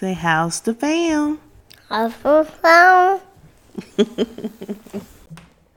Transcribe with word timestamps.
Say, 0.00 0.14
how's 0.14 0.60
the 0.62 0.72
fam? 0.72 1.38
How's 1.90 2.16
the 2.22 2.48
fam? 2.62 3.20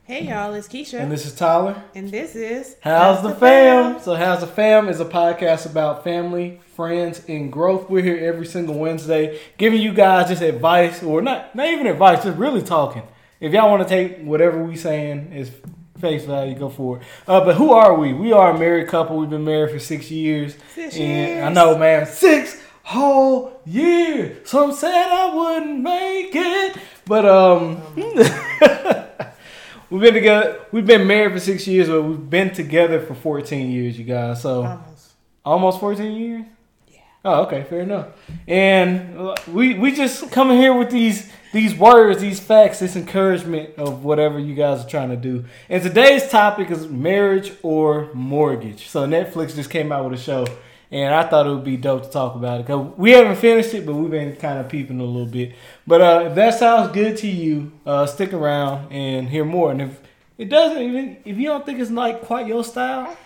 hey, 0.05 0.29
y'all, 0.29 0.53
it's 0.53 0.69
Keisha. 0.69 1.01
And 1.01 1.11
this 1.11 1.25
is 1.25 1.35
Tyler. 1.35 1.83
And 1.93 2.09
this 2.09 2.33
is 2.33 2.78
How's, 2.79 3.17
how's 3.17 3.23
the, 3.23 3.29
the 3.31 3.36
fam? 3.36 3.96
fam? 3.96 4.01
So, 4.01 4.15
How's 4.15 4.39
the 4.39 4.47
Fam 4.47 4.88
is 4.88 5.01
a 5.01 5.05
podcast 5.05 5.70
about 5.70 6.05
family, 6.05 6.62
friends, 6.73 7.21
and 7.28 7.51
growth. 7.51 7.89
We're 7.89 8.01
here 8.01 8.17
every 8.25 8.46
single 8.46 8.75
Wednesday 8.75 9.41
giving 9.57 9.81
you 9.81 9.94
guys 9.94 10.30
just 10.30 10.42
advice, 10.42 11.04
or 11.04 11.21
not, 11.21 11.54
not 11.54 11.68
even 11.68 11.86
advice, 11.86 12.24
just 12.24 12.38
really 12.38 12.62
talking. 12.62 13.04
If 13.42 13.52
y'all 13.52 13.70
want 13.70 13.86
to 13.86 13.90
take 13.90 14.24
whatever 14.24 14.64
we 14.64 14.78
saying 14.78 15.34
is 15.34 15.52
face 16.00 16.24
value, 16.24 16.55
go 16.55 16.70
for 16.70 17.00
it. 17.00 17.04
Uh, 17.28 17.44
but 17.44 17.58
who 17.58 17.74
are 17.74 17.94
we? 17.94 18.14
We 18.14 18.32
are 18.32 18.55
a 18.55 18.58
married 18.58 18.88
couple. 18.88 19.18
We've 19.18 19.30
been 19.30 19.44
married 19.44 19.71
for 19.71 19.80
six 19.80 20.10
years. 20.10 20.55
Six 20.74 20.96
and 20.96 21.04
years. 21.04 21.44
I 21.44 21.52
know, 21.52 21.78
man, 21.78 22.05
six 22.05 22.62
whole 22.84 23.61
years. 23.65 24.47
Some 24.49 24.73
said 24.73 25.07
I 25.09 25.34
wouldn't 25.36 25.79
make 25.79 26.31
it, 26.35 26.77
but 27.05 27.25
um, 27.25 27.81
we've 29.89 30.02
been 30.02 30.13
together. 30.13 30.59
We've 30.71 30.85
been 30.85 31.08
married 31.08 31.34
for 31.34 31.39
six 31.39 31.66
years, 31.67 31.88
but 31.88 32.02
we've 32.03 32.30
been 32.30 32.53
together 32.53 32.99
for 32.99 33.16
fourteen 33.16 33.72
years, 33.72 33.98
you 33.98 34.05
guys. 34.05 34.41
So 34.41 34.63
almost, 34.63 35.13
almost 35.44 35.80
fourteen 35.80 36.11
years. 36.13 36.45
Yeah. 36.88 36.99
Oh, 37.25 37.44
okay, 37.44 37.63
fair 37.63 37.81
enough. 37.81 38.08
And 38.48 39.36
we 39.47 39.73
we 39.75 39.94
just 39.94 40.31
coming 40.31 40.58
here 40.58 40.73
with 40.73 40.91
these 40.91 41.31
these 41.53 41.75
words, 41.75 42.20
these 42.20 42.39
facts, 42.39 42.80
this 42.80 42.95
encouragement 42.95 43.75
of 43.77 44.03
whatever 44.03 44.39
you 44.39 44.55
guys 44.55 44.84
are 44.84 44.89
trying 44.89 45.09
to 45.09 45.16
do. 45.16 45.45
And 45.70 45.84
today's 45.84 46.27
topic 46.27 46.72
is 46.72 46.88
marriage 46.88 47.53
or 47.61 48.09
mortgage. 48.13 48.89
So 48.89 49.05
Netflix 49.08 49.55
just 49.55 49.70
came 49.70 49.91
out 49.91 50.09
with 50.09 50.20
a 50.20 50.22
show, 50.22 50.47
and 50.93 51.11
I 51.11 51.23
thought 51.27 51.47
it 51.47 51.49
would 51.49 51.63
be 51.63 51.75
dope 51.75 52.03
to 52.03 52.09
talk 52.09 52.35
about 52.35 52.59
it 52.59 52.67
because 52.67 52.95
we 52.97 53.11
haven't 53.11 53.38
finished 53.38 53.73
it, 53.73 53.83
but 53.83 53.95
we've 53.95 54.11
been 54.11 54.35
kind 54.35 54.59
of 54.59 54.70
peeping 54.70 54.99
a 54.99 55.03
little 55.03 55.25
bit. 55.25 55.53
But 55.88 56.02
uh, 56.02 56.23
if 56.27 56.35
that 56.35 56.59
sounds 56.59 56.91
good 56.93 57.17
to 57.17 57.27
you, 57.27 57.71
uh, 57.83 58.05
stick 58.05 58.31
around 58.31 58.91
and 58.91 59.27
hear 59.27 59.44
more. 59.44 59.72
And 59.72 59.81
if 59.81 60.00
it 60.38 60.50
doesn't, 60.50 60.80
even 60.80 61.17
if 61.25 61.35
you 61.35 61.45
don't 61.45 61.66
think 61.66 61.80
it's 61.80 61.89
like 61.89 62.22
quite 62.22 62.45
your 62.45 62.63
style, 62.63 63.17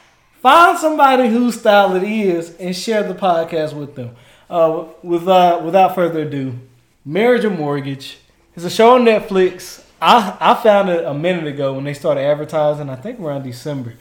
find 0.41 0.77
somebody 0.77 1.27
whose 1.27 1.59
style 1.59 1.93
it 1.97 2.03
is 2.03 2.55
and 2.55 2.73
share 2.73 3.03
the 3.03 3.13
podcast 3.13 3.73
with 3.73 3.95
them. 3.95 4.15
Uh, 4.49 4.85
with 5.03 5.27
uh, 5.27 5.59
without 5.61 5.93
further 5.93 6.21
ado, 6.21 6.57
Marriage 7.03 7.43
or 7.43 7.49
Mortgage. 7.49 8.17
It's 8.55 8.63
a 8.63 8.69
show 8.69 8.95
on 8.95 9.03
Netflix. 9.03 9.83
I, 10.01 10.37
I 10.39 10.53
found 10.53 10.87
it 10.87 11.03
a 11.03 11.13
minute 11.13 11.47
ago 11.47 11.73
when 11.73 11.83
they 11.83 11.93
started 11.93 12.21
advertising, 12.21 12.89
I 12.89 12.95
think 12.95 13.19
around 13.19 13.43
December. 13.43 13.95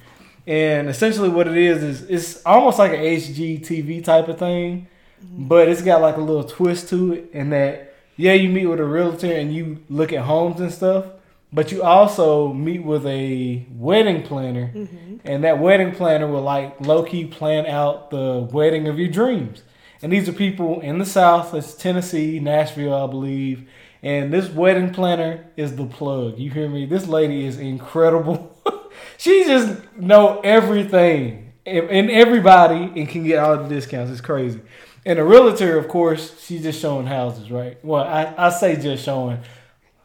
And 0.47 0.89
essentially 0.89 1.28
what 1.28 1.48
it 1.48 1.56
is 1.56 1.83
is 1.83 2.02
it's 2.02 2.47
almost 2.47 2.78
like 2.78 2.92
an 2.92 3.00
HGTV 3.00 4.05
type 4.05 4.28
of 4.28 4.39
thing, 4.39 4.86
but 5.22 5.69
it's 5.69 5.83
got 5.83 6.00
like 6.00 6.16
a 6.16 6.20
little 6.20 6.44
twist 6.44 6.89
to 6.91 7.14
it 7.14 7.30
in 7.33 7.50
that 7.50 7.94
yeah, 8.16 8.33
you 8.33 8.48
meet 8.48 8.67
with 8.67 8.80
a 8.80 8.84
realtor 8.84 9.30
and 9.30 9.55
you 9.55 9.83
look 9.91 10.12
at 10.12 10.22
homes 10.22 10.61
and 10.61 10.72
stuff, 10.72 11.06
but 11.52 11.70
you 11.70 11.83
also 11.83 12.52
meet 12.52 12.83
with 12.83 13.06
a 13.06 13.67
wedding 13.70 14.22
planner, 14.22 14.72
mm-hmm. 14.74 15.17
and 15.24 15.44
that 15.44 15.58
wedding 15.58 15.94
planner 15.94 16.27
will 16.27 16.42
like 16.42 16.80
low 16.80 17.02
key 17.02 17.27
plan 17.27 17.67
out 17.67 18.11
the 18.11 18.48
wedding 18.50 18.89
of 18.89 18.98
your 18.98 19.08
dreams. 19.08 19.62
And 20.02 20.12
these 20.12 20.28
are 20.28 20.33
people 20.33 20.80
in 20.80 20.98
the 20.98 21.06
South. 21.06 21.55
It's 21.55 21.74
Tennessee, 21.74 22.39
Nashville, 22.39 22.94
I 22.94 23.06
believe. 23.06 23.69
And 24.02 24.33
this 24.33 24.48
wedding 24.48 24.92
planner 24.92 25.47
is 25.56 25.77
the 25.77 25.86
plug. 25.86 26.39
You 26.39 26.50
hear 26.50 26.69
me? 26.69 26.86
This 26.86 27.06
lady 27.06 27.47
is 27.47 27.58
incredible. 27.58 28.52
she 29.19 29.44
just 29.44 29.97
know 29.97 30.41
everything 30.41 31.52
and 31.64 32.11
everybody 32.11 32.92
and 33.00 33.08
can 33.08 33.25
get 33.25 33.39
all 33.39 33.56
the 33.56 33.69
discounts. 33.69 34.11
It's 34.11 34.20
crazy. 34.20 34.61
And 35.05 35.19
a 35.19 35.25
realtor, 35.25 35.78
of 35.78 35.89
course, 35.89 36.44
she's 36.44 36.62
just 36.62 36.80
showing 36.80 37.06
houses, 37.06 37.50
right? 37.50 37.83
Well, 37.84 38.05
I, 38.05 38.34
I 38.36 38.50
say 38.50 38.77
just 38.77 39.05
showing. 39.05 39.41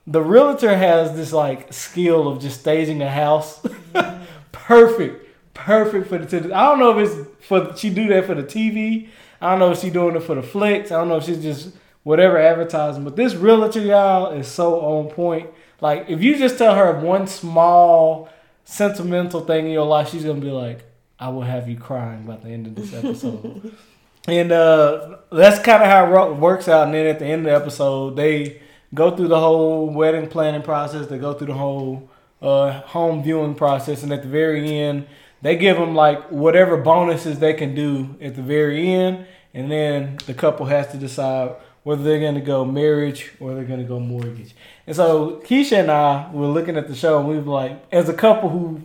The 0.07 0.21
realtor 0.21 0.75
has 0.75 1.15
this 1.15 1.33
like 1.33 1.71
skill 1.73 2.27
of 2.27 2.39
just 2.39 2.61
staging 2.61 3.01
a 3.01 3.09
house. 3.09 3.65
perfect. 4.51 5.27
Perfect 5.53 6.07
for 6.07 6.17
the 6.17 6.55
I 6.55 6.69
don't 6.69 6.79
know 6.79 6.97
if 6.97 7.09
it's 7.09 7.45
for 7.45 7.75
she 7.75 7.89
do 7.89 8.07
that 8.07 8.25
for 8.25 8.33
the 8.33 8.43
TV 8.43 9.09
I 9.41 9.49
don't 9.49 9.59
know 9.59 9.71
if 9.71 9.79
she's 9.79 9.91
doing 9.91 10.15
it 10.15 10.21
for 10.21 10.35
the 10.35 10.43
flicks. 10.43 10.91
I 10.91 10.99
don't 10.99 11.07
know 11.07 11.17
if 11.17 11.25
she's 11.25 11.41
just 11.41 11.75
whatever 12.03 12.37
advertising. 12.37 13.03
But 13.03 13.15
this 13.15 13.33
realtor, 13.33 13.79
y'all, 13.79 14.31
is 14.31 14.47
so 14.47 14.79
on 14.79 15.09
point. 15.09 15.49
Like, 15.81 16.09
if 16.09 16.21
you 16.21 16.37
just 16.37 16.59
tell 16.59 16.75
her 16.75 16.99
one 16.99 17.25
small 17.25 18.29
sentimental 18.71 19.41
thing 19.41 19.65
in 19.65 19.71
your 19.71 19.85
life, 19.85 20.09
she's 20.09 20.23
gonna 20.23 20.39
be 20.39 20.51
like, 20.51 20.83
"I 21.19 21.29
will 21.29 21.41
have 21.41 21.67
you 21.69 21.77
crying 21.77 22.23
by 22.23 22.37
the 22.37 22.49
end 22.49 22.67
of 22.67 22.75
this 22.75 22.93
episode." 22.93 23.75
and 24.27 24.51
uh, 24.51 25.17
that's 25.31 25.59
kind 25.59 25.83
of 25.83 25.89
how 25.89 26.31
it 26.31 26.37
works 26.37 26.67
out. 26.67 26.85
And 26.85 26.93
then 26.93 27.07
at 27.07 27.19
the 27.19 27.25
end 27.25 27.45
of 27.45 27.51
the 27.51 27.55
episode, 27.55 28.15
they 28.15 28.61
go 28.93 29.15
through 29.15 29.29
the 29.29 29.39
whole 29.39 29.89
wedding 29.89 30.27
planning 30.27 30.61
process. 30.61 31.07
They 31.07 31.17
go 31.17 31.33
through 31.33 31.47
the 31.47 31.53
whole 31.53 32.09
uh, 32.41 32.81
home 32.81 33.23
viewing 33.23 33.55
process, 33.55 34.03
and 34.03 34.11
at 34.11 34.21
the 34.23 34.29
very 34.29 34.77
end 34.77 35.07
they 35.41 35.55
give 35.55 35.77
them 35.77 35.95
like 35.95 36.29
whatever 36.29 36.77
bonuses 36.77 37.39
they 37.39 37.53
can 37.53 37.73
do 37.73 38.15
at 38.21 38.35
the 38.35 38.41
very 38.41 38.89
end, 38.89 39.25
and 39.53 39.71
then 39.71 40.17
the 40.25 40.33
couple 40.33 40.65
has 40.67 40.87
to 40.91 40.97
decide 40.97 41.55
whether 41.83 42.03
they're 42.03 42.19
going 42.19 42.35
to 42.35 42.41
go 42.41 42.63
marriage 42.63 43.31
or 43.39 43.53
they're 43.55 43.65
going 43.65 43.79
to 43.79 43.85
go 43.85 43.99
mortgage. 43.99 44.53
And 44.85 44.95
so 44.95 45.41
Keisha 45.45 45.79
and 45.79 45.91
I 45.91 46.29
were 46.31 46.47
looking 46.47 46.77
at 46.77 46.87
the 46.87 46.95
show, 46.95 47.19
and 47.19 47.27
we 47.27 47.37
were 47.37 47.51
like, 47.51 47.83
as 47.91 48.09
a 48.09 48.13
couple 48.13 48.49
who 48.49 48.81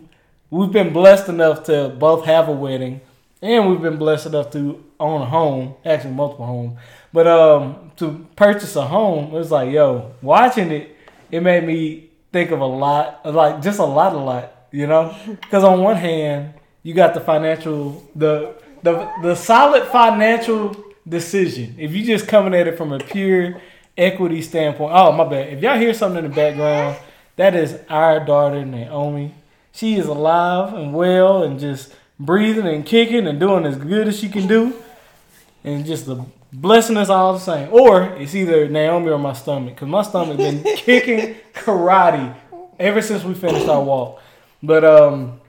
we've 0.49 0.71
been 0.71 0.93
blessed 0.93 1.29
enough 1.29 1.63
to 1.65 1.89
both 1.89 2.25
have 2.25 2.47
a 2.47 2.51
wedding, 2.51 3.01
and 3.41 3.69
we've 3.69 3.81
been 3.81 3.97
blessed 3.97 4.27
enough 4.27 4.51
to 4.51 4.83
own 4.99 5.21
a 5.21 5.25
home, 5.25 5.75
actually 5.85 6.13
multiple 6.13 6.45
homes, 6.45 6.79
but 7.13 7.27
um, 7.27 7.91
to 7.97 8.25
purchase 8.35 8.75
a 8.75 8.87
home, 8.87 9.25
it 9.25 9.37
was 9.37 9.51
like, 9.51 9.71
yo, 9.71 10.13
watching 10.21 10.71
it, 10.71 10.95
it 11.31 11.41
made 11.41 11.63
me 11.63 12.09
think 12.31 12.51
of 12.51 12.59
a 12.59 12.65
lot, 12.65 13.25
like 13.25 13.61
just 13.61 13.79
a 13.79 13.85
lot, 13.85 14.13
a 14.13 14.17
lot 14.17 14.53
you 14.71 14.87
know, 14.87 15.15
because 15.25 15.63
on 15.63 15.81
one 15.81 15.97
hand 15.97 16.53
you 16.83 16.93
got 16.93 17.13
the 17.13 17.19
financial 17.19 18.03
the 18.15 18.55
the 18.83 19.11
the 19.21 19.35
solid 19.35 19.87
financial 19.87 20.73
decision. 21.07 21.75
If 21.77 21.93
you 21.93 22.03
just 22.05 22.27
coming 22.27 22.53
at 22.53 22.67
it 22.67 22.77
from 22.77 22.91
a 22.93 22.99
pure 22.99 23.61
equity 23.97 24.41
standpoint, 24.41 24.93
oh 24.93 25.11
my 25.11 25.27
bad. 25.27 25.53
If 25.53 25.61
y'all 25.61 25.77
hear 25.77 25.93
something 25.93 26.23
in 26.23 26.29
the 26.29 26.35
background, 26.35 26.97
that 27.35 27.55
is 27.55 27.79
our 27.89 28.25
daughter 28.25 28.65
Naomi. 28.65 29.33
She 29.71 29.95
is 29.95 30.07
alive 30.07 30.73
and 30.73 30.93
well 30.93 31.43
and 31.43 31.59
just 31.59 31.93
breathing 32.19 32.67
and 32.67 32.85
kicking 32.85 33.27
and 33.27 33.39
doing 33.39 33.65
as 33.65 33.77
good 33.77 34.07
as 34.07 34.19
she 34.19 34.27
can 34.29 34.47
do, 34.47 34.73
and 35.63 35.85
just 35.85 36.05
the 36.07 36.25
blessing 36.51 36.97
us 36.97 37.09
all 37.09 37.33
the 37.33 37.39
same. 37.39 37.69
Or 37.71 38.03
it's 38.03 38.33
either 38.33 38.67
Naomi 38.67 39.09
or 39.09 39.19
my 39.19 39.33
stomach, 39.33 39.75
because 39.75 39.87
my 39.87 40.01
stomach 40.01 40.37
been 40.37 40.63
kicking 40.77 41.35
karate 41.53 42.35
ever 42.79 43.01
since 43.01 43.23
we 43.23 43.33
finished 43.33 43.67
our 43.67 43.83
walk. 43.83 44.21
But 44.63 44.83
um, 44.83 45.39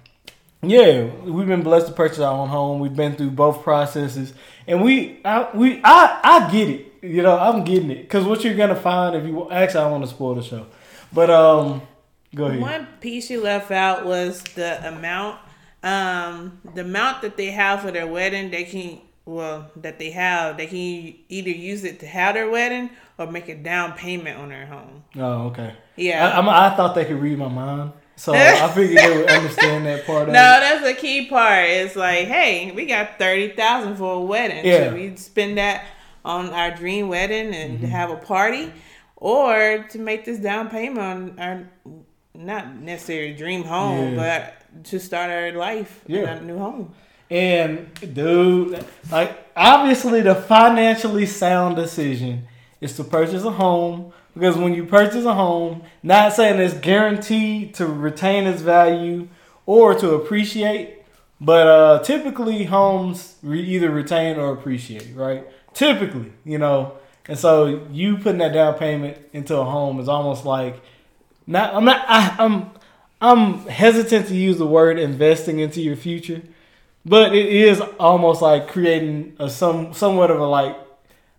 yeah, 0.62 1.04
we've 1.24 1.46
been 1.46 1.62
blessed 1.62 1.86
to 1.86 1.92
purchase 1.92 2.18
our 2.18 2.32
own 2.32 2.48
home. 2.48 2.80
We've 2.80 2.94
been 2.94 3.14
through 3.14 3.30
both 3.30 3.62
processes, 3.62 4.34
and 4.66 4.82
we, 4.82 5.20
I, 5.24 5.48
we, 5.54 5.80
I, 5.84 6.20
I 6.22 6.50
get 6.50 6.68
it. 6.68 6.94
You 7.00 7.22
know, 7.22 7.38
I'm 7.38 7.62
getting 7.62 7.92
it 7.92 8.02
because 8.02 8.24
what 8.24 8.42
you're 8.42 8.56
gonna 8.56 8.74
find 8.74 9.14
if 9.14 9.24
you 9.24 9.48
actually, 9.50 9.84
I 9.84 9.90
want 9.90 10.02
to 10.02 10.10
spoil 10.10 10.34
the 10.34 10.42
show, 10.42 10.66
but 11.12 11.30
um, 11.30 11.82
go 12.34 12.46
ahead. 12.46 12.60
One 12.60 12.88
piece 13.00 13.30
you 13.30 13.40
left 13.40 13.70
out 13.70 14.04
was 14.04 14.42
the 14.42 14.86
amount, 14.88 15.38
um, 15.84 16.60
the 16.74 16.80
amount 16.80 17.22
that 17.22 17.36
they 17.36 17.52
have 17.52 17.82
for 17.82 17.92
their 17.92 18.08
wedding. 18.08 18.50
They 18.50 18.64
can 18.64 19.00
well 19.26 19.70
that 19.76 19.98
they 20.00 20.10
have 20.10 20.56
they 20.56 20.66
can 20.66 21.14
either 21.28 21.50
use 21.50 21.84
it 21.84 22.00
to 22.00 22.06
have 22.06 22.34
their 22.34 22.50
wedding 22.50 22.90
or 23.16 23.30
make 23.30 23.48
a 23.48 23.54
down 23.54 23.92
payment 23.92 24.40
on 24.40 24.48
their 24.48 24.66
home. 24.66 25.04
Oh, 25.16 25.46
okay. 25.48 25.74
Yeah, 25.94 26.36
I, 26.36 26.40
I, 26.40 26.72
I 26.72 26.76
thought 26.76 26.96
they 26.96 27.04
could 27.04 27.20
read 27.20 27.38
my 27.38 27.48
mind. 27.48 27.92
So 28.18 28.34
I 28.36 28.68
figured 28.72 28.98
they 28.98 29.16
would 29.16 29.30
understand 29.30 29.86
that 29.86 30.04
part. 30.04 30.26
no, 30.26 30.32
that's 30.32 30.84
the 30.84 30.94
key 30.94 31.26
part. 31.26 31.68
It's 31.68 31.94
like, 31.94 32.26
hey, 32.26 32.72
we 32.72 32.86
got 32.86 33.18
thirty 33.18 33.50
thousand 33.50 33.96
for 33.96 34.14
a 34.14 34.20
wedding. 34.20 34.66
Yeah. 34.66 34.84
Should 34.84 34.94
we 34.94 35.16
spend 35.16 35.58
that 35.58 35.84
on 36.24 36.50
our 36.50 36.72
dream 36.72 37.08
wedding 37.08 37.54
and 37.54 37.78
mm-hmm. 37.78 37.86
have 37.86 38.10
a 38.10 38.16
party, 38.16 38.72
or 39.16 39.86
to 39.90 39.98
make 39.98 40.24
this 40.24 40.38
down 40.38 40.68
payment 40.68 40.98
on 40.98 41.38
our 41.38 41.70
not 42.34 42.74
necessarily 42.76 43.34
dream 43.34 43.62
home, 43.64 44.14
yeah. 44.14 44.52
but 44.74 44.84
to 44.84 44.98
start 44.98 45.30
our 45.30 45.52
life 45.52 46.04
yeah. 46.06 46.36
in 46.36 46.38
a 46.38 46.40
new 46.42 46.58
home. 46.58 46.92
And 47.30 47.92
dude, 48.14 48.84
like 49.12 49.46
obviously 49.54 50.22
the 50.22 50.34
financially 50.34 51.26
sound 51.26 51.76
decision 51.76 52.48
is 52.80 52.96
to 52.96 53.04
purchase 53.04 53.44
a 53.44 53.50
home 53.50 54.12
because 54.38 54.56
when 54.56 54.72
you 54.72 54.84
purchase 54.84 55.24
a 55.24 55.34
home, 55.34 55.82
not 56.02 56.32
saying 56.32 56.60
it's 56.60 56.74
guaranteed 56.74 57.74
to 57.74 57.86
retain 57.86 58.46
its 58.46 58.62
value 58.62 59.28
or 59.66 59.94
to 59.94 60.14
appreciate, 60.14 61.02
but 61.40 61.66
uh, 61.66 61.98
typically 62.04 62.64
homes 62.64 63.34
re- 63.42 63.60
either 63.60 63.90
retain 63.90 64.38
or 64.38 64.52
appreciate, 64.52 65.08
right? 65.14 65.44
Typically, 65.74 66.32
you 66.44 66.58
know. 66.58 66.92
And 67.26 67.38
so 67.38 67.86
you 67.90 68.16
putting 68.16 68.38
that 68.38 68.52
down 68.52 68.74
payment 68.74 69.18
into 69.32 69.56
a 69.56 69.64
home 69.64 69.98
is 69.98 70.08
almost 70.08 70.44
like 70.44 70.80
not. 71.46 71.74
I'm 71.74 71.84
not. 71.84 72.04
I, 72.08 72.36
I'm. 72.38 72.70
I'm 73.20 73.66
hesitant 73.66 74.28
to 74.28 74.36
use 74.36 74.58
the 74.58 74.66
word 74.66 74.96
investing 74.96 75.58
into 75.58 75.80
your 75.80 75.96
future, 75.96 76.40
but 77.04 77.34
it 77.34 77.46
is 77.46 77.80
almost 77.98 78.40
like 78.40 78.68
creating 78.68 79.34
a 79.40 79.50
some 79.50 79.92
somewhat 79.92 80.30
of 80.30 80.38
a 80.38 80.46
like 80.46 80.76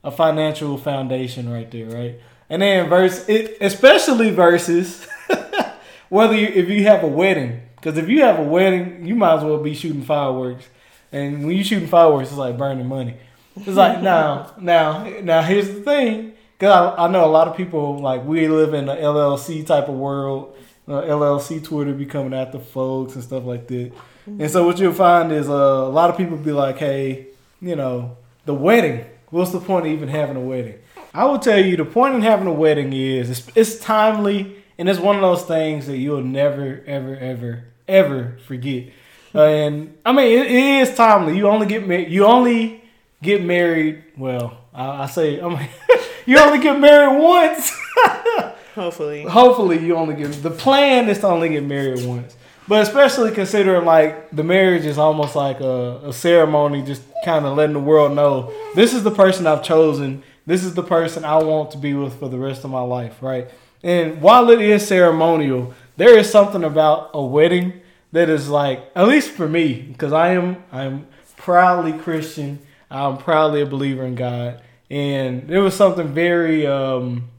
a 0.04 0.12
financial 0.12 0.78
foundation 0.78 1.50
right 1.50 1.72
there, 1.72 1.86
right? 1.88 2.20
And 2.50 2.62
then 2.62 2.90
verse, 2.90 3.28
it, 3.30 3.58
especially 3.62 4.32
verses, 4.32 5.06
whether 6.10 6.36
you, 6.36 6.48
if 6.48 6.70
you 6.70 6.84
have 6.84 7.04
a 7.04 7.08
wedding, 7.08 7.62
because 7.76 7.98
if 7.98 8.10
you 8.10 8.22
have 8.22 8.40
a 8.40 8.44
wedding, 8.44 9.06
you 9.06 9.16
might 9.16 9.38
as 9.38 9.44
well 9.44 9.62
be 9.62 9.76
shooting 9.76 10.02
fireworks. 10.02 10.68
And 11.12 11.46
when 11.46 11.56
you 11.56 11.64
shooting 11.64 11.88
fireworks, 11.88 12.30
it's 12.30 12.38
like 12.38 12.58
burning 12.58 12.88
money. 12.88 13.16
It's 13.56 13.78
like 13.78 14.02
now, 14.02 14.54
now, 14.60 15.04
now. 15.22 15.42
Here's 15.42 15.68
the 15.68 15.82
thing, 15.82 16.34
because 16.58 16.72
I, 16.72 17.06
I 17.06 17.08
know 17.08 17.26
a 17.26 17.28
lot 17.28 17.48
of 17.48 17.56
people 17.56 18.00
like 18.00 18.26
we 18.26 18.48
live 18.48 18.74
in 18.74 18.88
the 18.88 18.96
LLC 18.96 19.66
type 19.66 19.88
of 19.88 19.96
world. 19.96 20.56
Uh, 20.88 21.04
LLC 21.04 21.64
Twitter 21.64 21.94
be 21.94 22.08
coming 22.08 22.34
after 22.34 22.58
folks 22.58 23.14
and 23.14 23.24
stuff 23.24 23.44
like 23.46 23.68
that. 23.68 23.92
And 24.26 24.50
so 24.50 24.66
what 24.66 24.80
you'll 24.80 24.94
find 24.94 25.32
is 25.32 25.48
uh, 25.48 25.54
a 25.54 25.90
lot 25.90 26.10
of 26.10 26.18
people 26.18 26.36
be 26.36 26.52
like, 26.52 26.78
hey, 26.78 27.28
you 27.62 27.76
know, 27.76 28.18
the 28.46 28.54
wedding. 28.56 29.06
What's 29.30 29.52
the 29.52 29.60
point 29.60 29.86
of 29.86 29.92
even 29.92 30.10
having 30.10 30.36
a 30.36 30.40
wedding? 30.40 30.80
I 31.20 31.26
will 31.26 31.38
tell 31.38 31.60
you 31.60 31.76
the 31.76 31.84
point 31.84 32.16
in 32.16 32.22
having 32.22 32.48
a 32.48 32.54
wedding 32.54 32.94
is 32.94 33.30
it's, 33.30 33.52
it's 33.54 33.78
timely 33.78 34.56
and 34.78 34.88
it's 34.88 35.02
one 35.02 35.18
of 35.18 35.22
those 35.22 35.44
things 35.44 35.86
that 35.88 35.98
you'll 35.98 36.24
never, 36.24 36.82
ever, 36.88 37.14
ever, 37.18 37.66
ever 37.90 38.38
forget. 38.48 38.94
Uh, 39.36 39.44
and 39.44 39.98
I 40.06 40.14
mean, 40.14 40.28
it, 40.28 40.46
it 40.46 40.88
is 40.88 40.96
timely. 40.96 41.36
You 41.36 41.50
only 41.50 41.68
get 41.68 41.86
married. 41.86 42.10
You 42.10 42.24
only 42.24 42.82
get 43.22 43.44
married. 43.44 44.02
Well, 44.16 44.60
I, 44.74 45.04
I 45.04 45.06
say, 45.08 45.42
I 45.42 45.50
mean, 45.50 45.68
you 46.26 46.40
only 46.40 46.60
get 46.60 46.80
married 46.80 47.22
once. 47.22 47.78
Hopefully. 48.76 49.24
Hopefully, 49.24 49.86
you 49.86 49.98
only 49.98 50.16
get. 50.16 50.32
The 50.42 50.52
plan 50.52 51.10
is 51.10 51.20
to 51.20 51.28
only 51.28 51.50
get 51.50 51.66
married 51.66 52.06
once. 52.06 52.38
But 52.66 52.84
especially 52.84 53.32
considering 53.32 53.84
like 53.84 54.32
the 54.32 54.46
marriage 54.46 54.86
is 54.86 54.98
almost 54.98 55.36
like 55.36 55.60
a, 55.60 56.00
a 56.02 56.14
ceremony, 56.14 56.82
just 56.82 57.02
kind 57.26 57.46
of 57.46 57.58
letting 57.58 57.74
the 57.74 57.82
world 57.82 58.16
know 58.16 58.54
this 58.74 58.94
is 58.94 59.04
the 59.04 59.12
person 59.12 59.48
I've 59.48 59.64
chosen. 59.64 60.24
This 60.50 60.64
is 60.64 60.74
the 60.74 60.82
person 60.82 61.26
I 61.26 61.38
want 61.44 61.70
to 61.72 61.78
be 61.78 61.94
with 61.94 62.18
for 62.18 62.28
the 62.28 62.40
rest 62.40 62.64
of 62.64 62.72
my 62.72 62.82
life, 62.82 63.22
right? 63.22 63.52
And 63.84 64.20
while 64.20 64.50
it 64.50 64.60
is 64.60 64.88
ceremonial, 64.88 65.76
there 65.96 66.18
is 66.18 66.28
something 66.28 66.64
about 66.64 67.12
a 67.14 67.24
wedding 67.24 67.82
that 68.14 68.30
is 68.30 68.50
like, 68.50 68.90
at 68.96 69.08
least 69.08 69.30
for 69.30 69.48
me, 69.48 69.74
because 69.76 70.12
I 70.12 70.30
am 70.30 70.64
I'm 70.72 71.06
proudly 71.38 71.94
Christian. 71.94 72.58
I'm 72.90 73.20
proudly 73.20 73.62
a 73.62 73.68
believer 73.68 74.04
in 74.04 74.16
God, 74.16 74.60
and 74.90 75.48
there 75.48 75.62
was 75.62 75.76
something 75.76 76.08
very 76.08 76.66
um, 76.66 77.30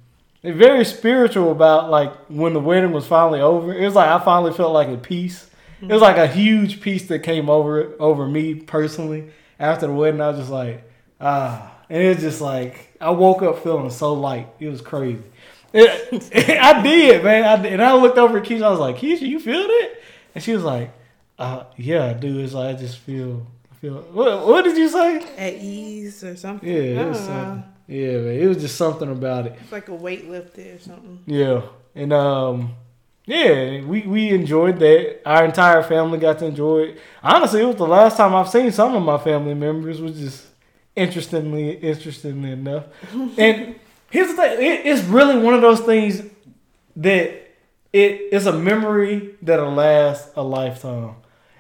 very 0.44 0.84
spiritual 0.84 1.50
about 1.50 1.90
like 1.90 2.14
when 2.28 2.52
the 2.52 2.60
wedding 2.60 2.92
was 2.92 3.08
finally 3.08 3.40
over. 3.40 3.74
It 3.74 3.84
was 3.84 3.96
like 3.96 4.08
I 4.08 4.24
finally 4.24 4.52
felt 4.52 4.72
like 4.72 4.86
a 4.86 4.96
peace. 4.96 5.50
It 5.82 5.88
was 5.88 6.00
like 6.00 6.16
a 6.16 6.28
huge 6.28 6.80
peace 6.80 7.08
that 7.08 7.24
came 7.24 7.50
over 7.50 7.92
over 7.98 8.28
me 8.28 8.54
personally 8.54 9.32
after 9.58 9.88
the 9.88 9.94
wedding. 9.94 10.20
I 10.20 10.28
was 10.28 10.38
just 10.38 10.50
like 10.52 10.84
ah, 11.20 11.72
and 11.90 12.02
it 12.02 12.08
was 12.14 12.20
just 12.20 12.40
like 12.40 12.96
I 13.00 13.10
woke 13.10 13.42
up 13.42 13.62
feeling 13.62 13.90
so 13.90 14.14
light. 14.14 14.48
It 14.58 14.68
was 14.68 14.80
crazy. 14.80 15.22
It, 15.72 16.58
I 16.62 16.82
did, 16.82 17.22
man. 17.22 17.44
I, 17.44 17.68
and 17.68 17.82
I 17.82 17.94
looked 17.94 18.18
over 18.18 18.38
at 18.38 18.44
Keisha. 18.44 18.62
I 18.62 18.70
was 18.70 18.80
like, 18.80 18.96
Keisha, 18.96 19.22
you 19.22 19.38
feel 19.38 19.60
it? 19.60 20.02
And 20.34 20.42
she 20.42 20.54
was 20.54 20.62
like, 20.62 20.92
uh, 21.38 21.64
Yeah, 21.76 22.06
I 22.06 22.12
do. 22.14 22.38
It's 22.40 22.54
like 22.54 22.76
I 22.76 22.78
just 22.78 22.98
feel 22.98 23.46
feel. 23.80 24.02
What, 24.12 24.46
what 24.46 24.64
did 24.64 24.76
you 24.76 24.88
say? 24.88 25.16
At 25.36 25.54
ease 25.54 26.22
or 26.24 26.36
something. 26.36 26.68
Yeah, 26.68 27.02
it 27.02 27.08
was 27.08 27.20
something. 27.20 27.64
Yeah, 27.86 28.18
man. 28.18 28.40
It 28.40 28.46
was 28.46 28.58
just 28.58 28.76
something 28.76 29.10
about 29.10 29.46
it. 29.46 29.58
It's 29.60 29.72
like 29.72 29.88
a 29.88 29.94
weight 29.94 30.28
lifted 30.30 30.76
or 30.76 30.78
something. 30.78 31.20
Yeah. 31.26 31.62
And 31.94 32.12
um 32.12 32.74
yeah, 33.26 33.84
we, 33.84 34.02
we 34.02 34.30
enjoyed 34.30 34.78
that. 34.80 35.20
Our 35.24 35.44
entire 35.44 35.84
family 35.84 36.18
got 36.18 36.40
to 36.40 36.46
enjoy 36.46 36.80
it. 36.80 37.00
Honestly, 37.22 37.60
it 37.62 37.64
was 37.64 37.76
the 37.76 37.86
last 37.86 38.16
time 38.16 38.34
I've 38.34 38.48
seen 38.48 38.72
some 38.72 38.96
of 38.96 39.02
my 39.04 39.18
family 39.18 39.54
members, 39.54 40.00
which 40.00 40.14
is 40.14 40.49
interestingly 40.96 41.72
interestingly 41.76 42.52
enough. 42.52 42.84
and 43.38 43.76
here's 44.10 44.28
the 44.28 44.34
thing, 44.34 44.62
it, 44.62 44.86
it's 44.86 45.02
really 45.04 45.38
one 45.38 45.54
of 45.54 45.60
those 45.60 45.80
things 45.80 46.22
that 46.96 47.40
it 47.92 48.32
is 48.32 48.46
a 48.46 48.52
memory 48.52 49.34
that'll 49.42 49.72
last 49.72 50.30
a 50.36 50.42
lifetime. 50.42 51.14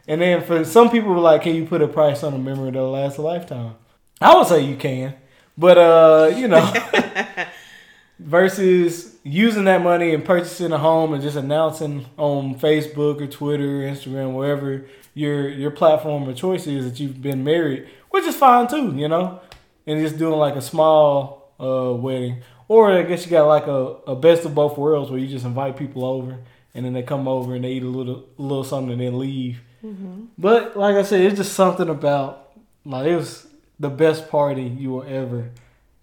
And 0.06 0.20
then 0.20 0.42
for 0.42 0.64
some 0.64 0.90
people 0.90 1.10
were 1.10 1.20
like, 1.20 1.42
can 1.42 1.54
you 1.54 1.66
put 1.66 1.82
a 1.82 1.88
price 1.88 2.22
on 2.22 2.34
a 2.34 2.38
memory 2.38 2.70
that'll 2.70 2.90
last 2.90 3.18
a 3.18 3.22
lifetime? 3.22 3.76
I 4.20 4.36
would 4.36 4.46
say 4.46 4.60
you 4.60 4.76
can. 4.76 5.14
But 5.56 5.78
uh, 5.78 6.32
you 6.36 6.48
know, 6.48 6.72
versus 8.18 9.16
using 9.22 9.64
that 9.64 9.82
money 9.82 10.14
and 10.14 10.24
purchasing 10.24 10.72
a 10.72 10.78
home 10.78 11.12
and 11.12 11.22
just 11.22 11.36
announcing 11.36 12.06
on 12.16 12.54
Facebook 12.58 13.20
or 13.20 13.26
Twitter, 13.26 13.80
Instagram, 13.80 14.34
wherever 14.34 14.86
your 15.14 15.48
your 15.48 15.70
platform 15.70 16.28
of 16.28 16.36
choice 16.36 16.66
is 16.66 16.84
that 16.84 17.00
you've 17.00 17.20
been 17.20 17.44
married, 17.44 17.88
which 18.10 18.24
is 18.24 18.36
fine 18.36 18.68
too, 18.68 18.94
you 18.94 19.08
know, 19.08 19.40
and 19.86 20.00
just 20.00 20.18
doing 20.18 20.38
like 20.38 20.56
a 20.56 20.62
small 20.62 21.52
uh, 21.58 21.92
wedding, 21.94 22.42
or 22.68 22.92
I 22.92 23.02
guess 23.02 23.24
you 23.24 23.30
got 23.30 23.46
like 23.46 23.66
a, 23.66 23.96
a 24.06 24.16
best 24.16 24.44
of 24.44 24.54
both 24.54 24.78
worlds 24.78 25.10
where 25.10 25.18
you 25.18 25.26
just 25.26 25.44
invite 25.44 25.76
people 25.76 26.04
over 26.04 26.38
and 26.74 26.84
then 26.84 26.92
they 26.92 27.02
come 27.02 27.26
over 27.26 27.54
and 27.54 27.64
they 27.64 27.72
eat 27.72 27.82
a 27.82 27.88
little 27.88 28.24
a 28.38 28.42
little 28.42 28.64
something 28.64 28.92
and 28.92 29.00
then 29.00 29.18
leave. 29.18 29.60
Mm-hmm. 29.84 30.26
But 30.38 30.76
like 30.76 30.96
I 30.96 31.02
said, 31.02 31.20
it's 31.22 31.36
just 31.36 31.52
something 31.54 31.88
about 31.88 32.52
like 32.84 33.06
it 33.06 33.16
was 33.16 33.46
the 33.78 33.90
best 33.90 34.28
party 34.28 34.64
you 34.64 34.90
will 34.90 35.04
ever 35.04 35.50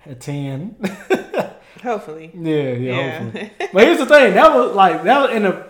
attend. 0.06 0.75
hopefully. 1.83 2.31
Yeah, 2.33 2.74
yeah, 2.74 2.74
yeah. 2.74 3.19
hopefully. 3.19 3.51
but 3.74 3.83
here's 3.83 4.00
the 4.00 4.06
thing. 4.06 4.33
That 4.33 4.54
was 4.54 4.75
like 4.75 5.04
that 5.04 5.21
was 5.21 5.36
in 5.36 5.45
a 5.45 5.68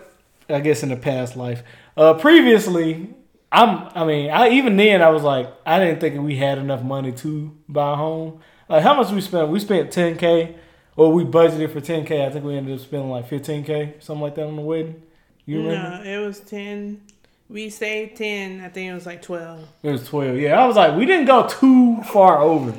I 0.48 0.60
guess 0.60 0.82
in 0.82 0.88
the 0.88 0.96
past 0.96 1.36
life. 1.36 1.62
Uh 1.96 2.14
previously 2.14 3.14
I'm 3.50 3.88
I 3.94 4.04
mean, 4.04 4.30
I 4.30 4.50
even 4.50 4.76
then 4.76 5.02
I 5.02 5.08
was 5.08 5.22
like 5.22 5.52
I 5.64 5.78
didn't 5.78 6.00
think 6.00 6.20
we 6.20 6.36
had 6.36 6.58
enough 6.58 6.82
money 6.82 7.12
to 7.12 7.56
buy 7.68 7.92
a 7.92 7.96
home. 7.96 8.40
Like 8.68 8.82
how 8.82 8.94
much 8.94 9.10
we 9.10 9.20
spent? 9.20 9.48
We 9.48 9.60
spent 9.60 9.90
ten 9.90 10.16
K 10.16 10.56
or 10.96 11.12
we 11.12 11.24
budgeted 11.24 11.72
for 11.72 11.80
ten 11.80 12.04
K. 12.04 12.24
I 12.24 12.30
think 12.30 12.44
we 12.44 12.56
ended 12.56 12.74
up 12.74 12.80
spending 12.80 13.10
like 13.10 13.28
fifteen 13.28 13.64
K, 13.64 13.94
something 14.00 14.22
like 14.22 14.34
that 14.34 14.46
on 14.46 14.56
the 14.56 14.62
wedding. 14.62 15.02
You 15.46 15.62
remember? 15.62 16.04
No, 16.04 16.10
it 16.10 16.26
was 16.26 16.40
ten 16.40 17.00
we 17.48 17.70
saved 17.70 18.16
10. 18.16 18.60
I 18.60 18.68
think 18.68 18.90
it 18.90 18.94
was 18.94 19.06
like 19.06 19.22
12. 19.22 19.66
It 19.82 19.90
was 19.90 20.06
12. 20.06 20.36
Yeah, 20.36 20.62
I 20.62 20.66
was 20.66 20.76
like, 20.76 20.96
we 20.96 21.06
didn't 21.06 21.26
go 21.26 21.46
too 21.46 22.02
far 22.02 22.38
over. 22.38 22.74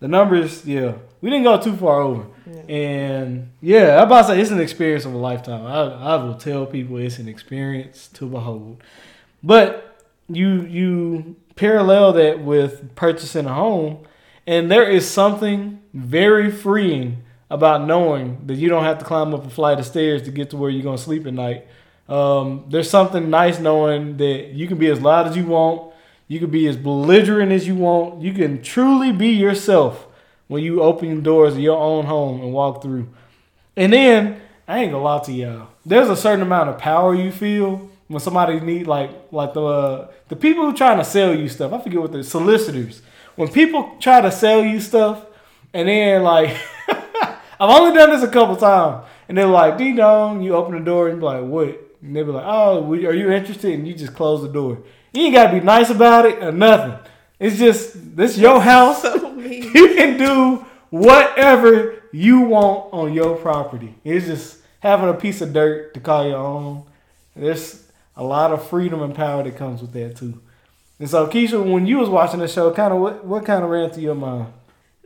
The 0.00 0.08
numbers, 0.08 0.64
yeah, 0.66 0.94
we 1.20 1.30
didn't 1.30 1.44
go 1.44 1.60
too 1.60 1.76
far 1.76 2.00
over. 2.00 2.26
Yeah. 2.46 2.74
And 2.74 3.50
yeah, 3.60 3.98
I'm 3.98 4.06
about 4.06 4.22
to 4.22 4.28
say 4.28 4.40
it's 4.40 4.50
an 4.50 4.60
experience 4.60 5.04
of 5.04 5.12
a 5.12 5.18
lifetime. 5.18 5.66
I, 5.66 6.14
I 6.14 6.16
will 6.16 6.34
tell 6.34 6.66
people 6.66 6.96
it's 6.96 7.18
an 7.18 7.28
experience 7.28 8.08
to 8.14 8.26
behold. 8.26 8.82
But 9.42 9.89
you 10.30 10.62
you 10.62 11.36
parallel 11.56 12.12
that 12.14 12.40
with 12.40 12.94
purchasing 12.94 13.46
a 13.46 13.54
home, 13.54 14.06
and 14.46 14.70
there 14.70 14.88
is 14.88 15.08
something 15.08 15.82
very 15.92 16.50
freeing 16.50 17.24
about 17.50 17.86
knowing 17.86 18.46
that 18.46 18.54
you 18.54 18.68
don't 18.68 18.84
have 18.84 18.98
to 18.98 19.04
climb 19.04 19.34
up 19.34 19.44
a 19.44 19.50
flight 19.50 19.78
of 19.78 19.86
stairs 19.86 20.22
to 20.22 20.30
get 20.30 20.50
to 20.50 20.56
where 20.56 20.70
you're 20.70 20.84
gonna 20.84 20.98
sleep 20.98 21.26
at 21.26 21.34
night 21.34 21.66
um, 22.10 22.64
there's 22.68 22.90
something 22.90 23.30
nice 23.30 23.60
knowing 23.60 24.16
that 24.16 24.48
you 24.52 24.66
can 24.66 24.78
be 24.78 24.88
as 24.88 25.00
loud 25.00 25.28
as 25.28 25.36
you 25.36 25.46
want. 25.46 25.92
You 26.26 26.40
can 26.40 26.50
be 26.50 26.66
as 26.66 26.76
belligerent 26.76 27.52
as 27.52 27.68
you 27.68 27.76
want. 27.76 28.20
You 28.20 28.32
can 28.32 28.62
truly 28.62 29.12
be 29.12 29.28
yourself 29.28 30.08
when 30.48 30.64
you 30.64 30.82
open 30.82 31.16
the 31.16 31.22
doors 31.22 31.54
of 31.54 31.60
your 31.60 31.78
own 31.78 32.06
home 32.06 32.40
and 32.40 32.52
walk 32.52 32.82
through. 32.82 33.08
And 33.76 33.92
then 33.92 34.40
I 34.66 34.80
ain't 34.80 34.92
gonna 34.92 35.04
lie 35.04 35.20
to 35.20 35.32
y'all. 35.32 35.68
There's 35.86 36.08
a 36.08 36.16
certain 36.16 36.42
amount 36.42 36.68
of 36.68 36.78
power 36.78 37.14
you 37.14 37.30
feel 37.30 37.89
when 38.10 38.18
somebody 38.18 38.58
need 38.58 38.88
like 38.88 39.10
like 39.30 39.54
the 39.54 39.62
uh, 39.62 40.08
the 40.28 40.34
people 40.34 40.66
who 40.66 40.76
trying 40.76 40.98
to 40.98 41.04
sell 41.04 41.32
you 41.32 41.48
stuff. 41.48 41.72
I 41.72 41.80
forget 41.80 42.00
what 42.00 42.10
the 42.10 42.24
solicitors. 42.24 43.02
When 43.36 43.48
people 43.48 43.96
try 44.00 44.20
to 44.20 44.32
sell 44.32 44.64
you 44.64 44.80
stuff, 44.80 45.24
and 45.72 45.88
then 45.88 46.24
like 46.24 46.56
I've 46.88 47.70
only 47.70 47.96
done 47.96 48.10
this 48.10 48.24
a 48.24 48.28
couple 48.28 48.56
times, 48.56 49.06
and 49.28 49.38
they're 49.38 49.46
like, 49.46 49.78
"Ding 49.78 49.94
dong," 49.94 50.42
you 50.42 50.56
open 50.56 50.76
the 50.76 50.84
door 50.84 51.08
and 51.08 51.20
be 51.20 51.24
like, 51.24 51.44
"What?" 51.44 51.68
And 52.02 52.16
they 52.16 52.24
be 52.24 52.32
like, 52.32 52.44
"Oh, 52.44 52.92
are 52.92 53.14
you 53.14 53.30
interested?" 53.30 53.72
And 53.74 53.86
you 53.86 53.94
just 53.94 54.14
close 54.14 54.42
the 54.42 54.48
door. 54.48 54.78
You 55.12 55.26
ain't 55.26 55.34
gotta 55.34 55.52
be 55.52 55.64
nice 55.64 55.88
about 55.88 56.26
it 56.26 56.42
or 56.42 56.50
nothing. 56.50 56.98
It's 57.38 57.58
just 57.58 58.16
this 58.16 58.36
your 58.36 58.60
house. 58.60 59.02
So 59.02 59.38
you 59.38 59.94
can 59.94 60.18
do 60.18 60.66
whatever 60.90 62.02
you 62.12 62.40
want 62.40 62.92
on 62.92 63.12
your 63.12 63.36
property. 63.36 63.94
It's 64.02 64.26
just 64.26 64.58
having 64.80 65.08
a 65.08 65.14
piece 65.14 65.40
of 65.40 65.52
dirt 65.52 65.94
to 65.94 66.00
call 66.00 66.26
your 66.26 66.38
own. 66.38 66.82
There's 67.36 67.84
a 68.20 68.22
lot 68.22 68.52
of 68.52 68.68
freedom 68.68 69.00
and 69.00 69.14
power 69.14 69.42
that 69.42 69.56
comes 69.56 69.80
with 69.80 69.92
that 69.94 70.14
too. 70.14 70.40
And 70.98 71.08
so, 71.08 71.26
Keisha, 71.26 71.58
when 71.64 71.86
you 71.86 71.96
was 71.96 72.10
watching 72.10 72.40
the 72.40 72.48
show, 72.48 72.70
kind 72.70 72.92
of 72.92 73.00
what 73.00 73.24
what 73.24 73.46
kind 73.46 73.64
of 73.64 73.70
ran 73.70 73.88
through 73.88 74.02
your 74.02 74.14
mind? 74.14 74.52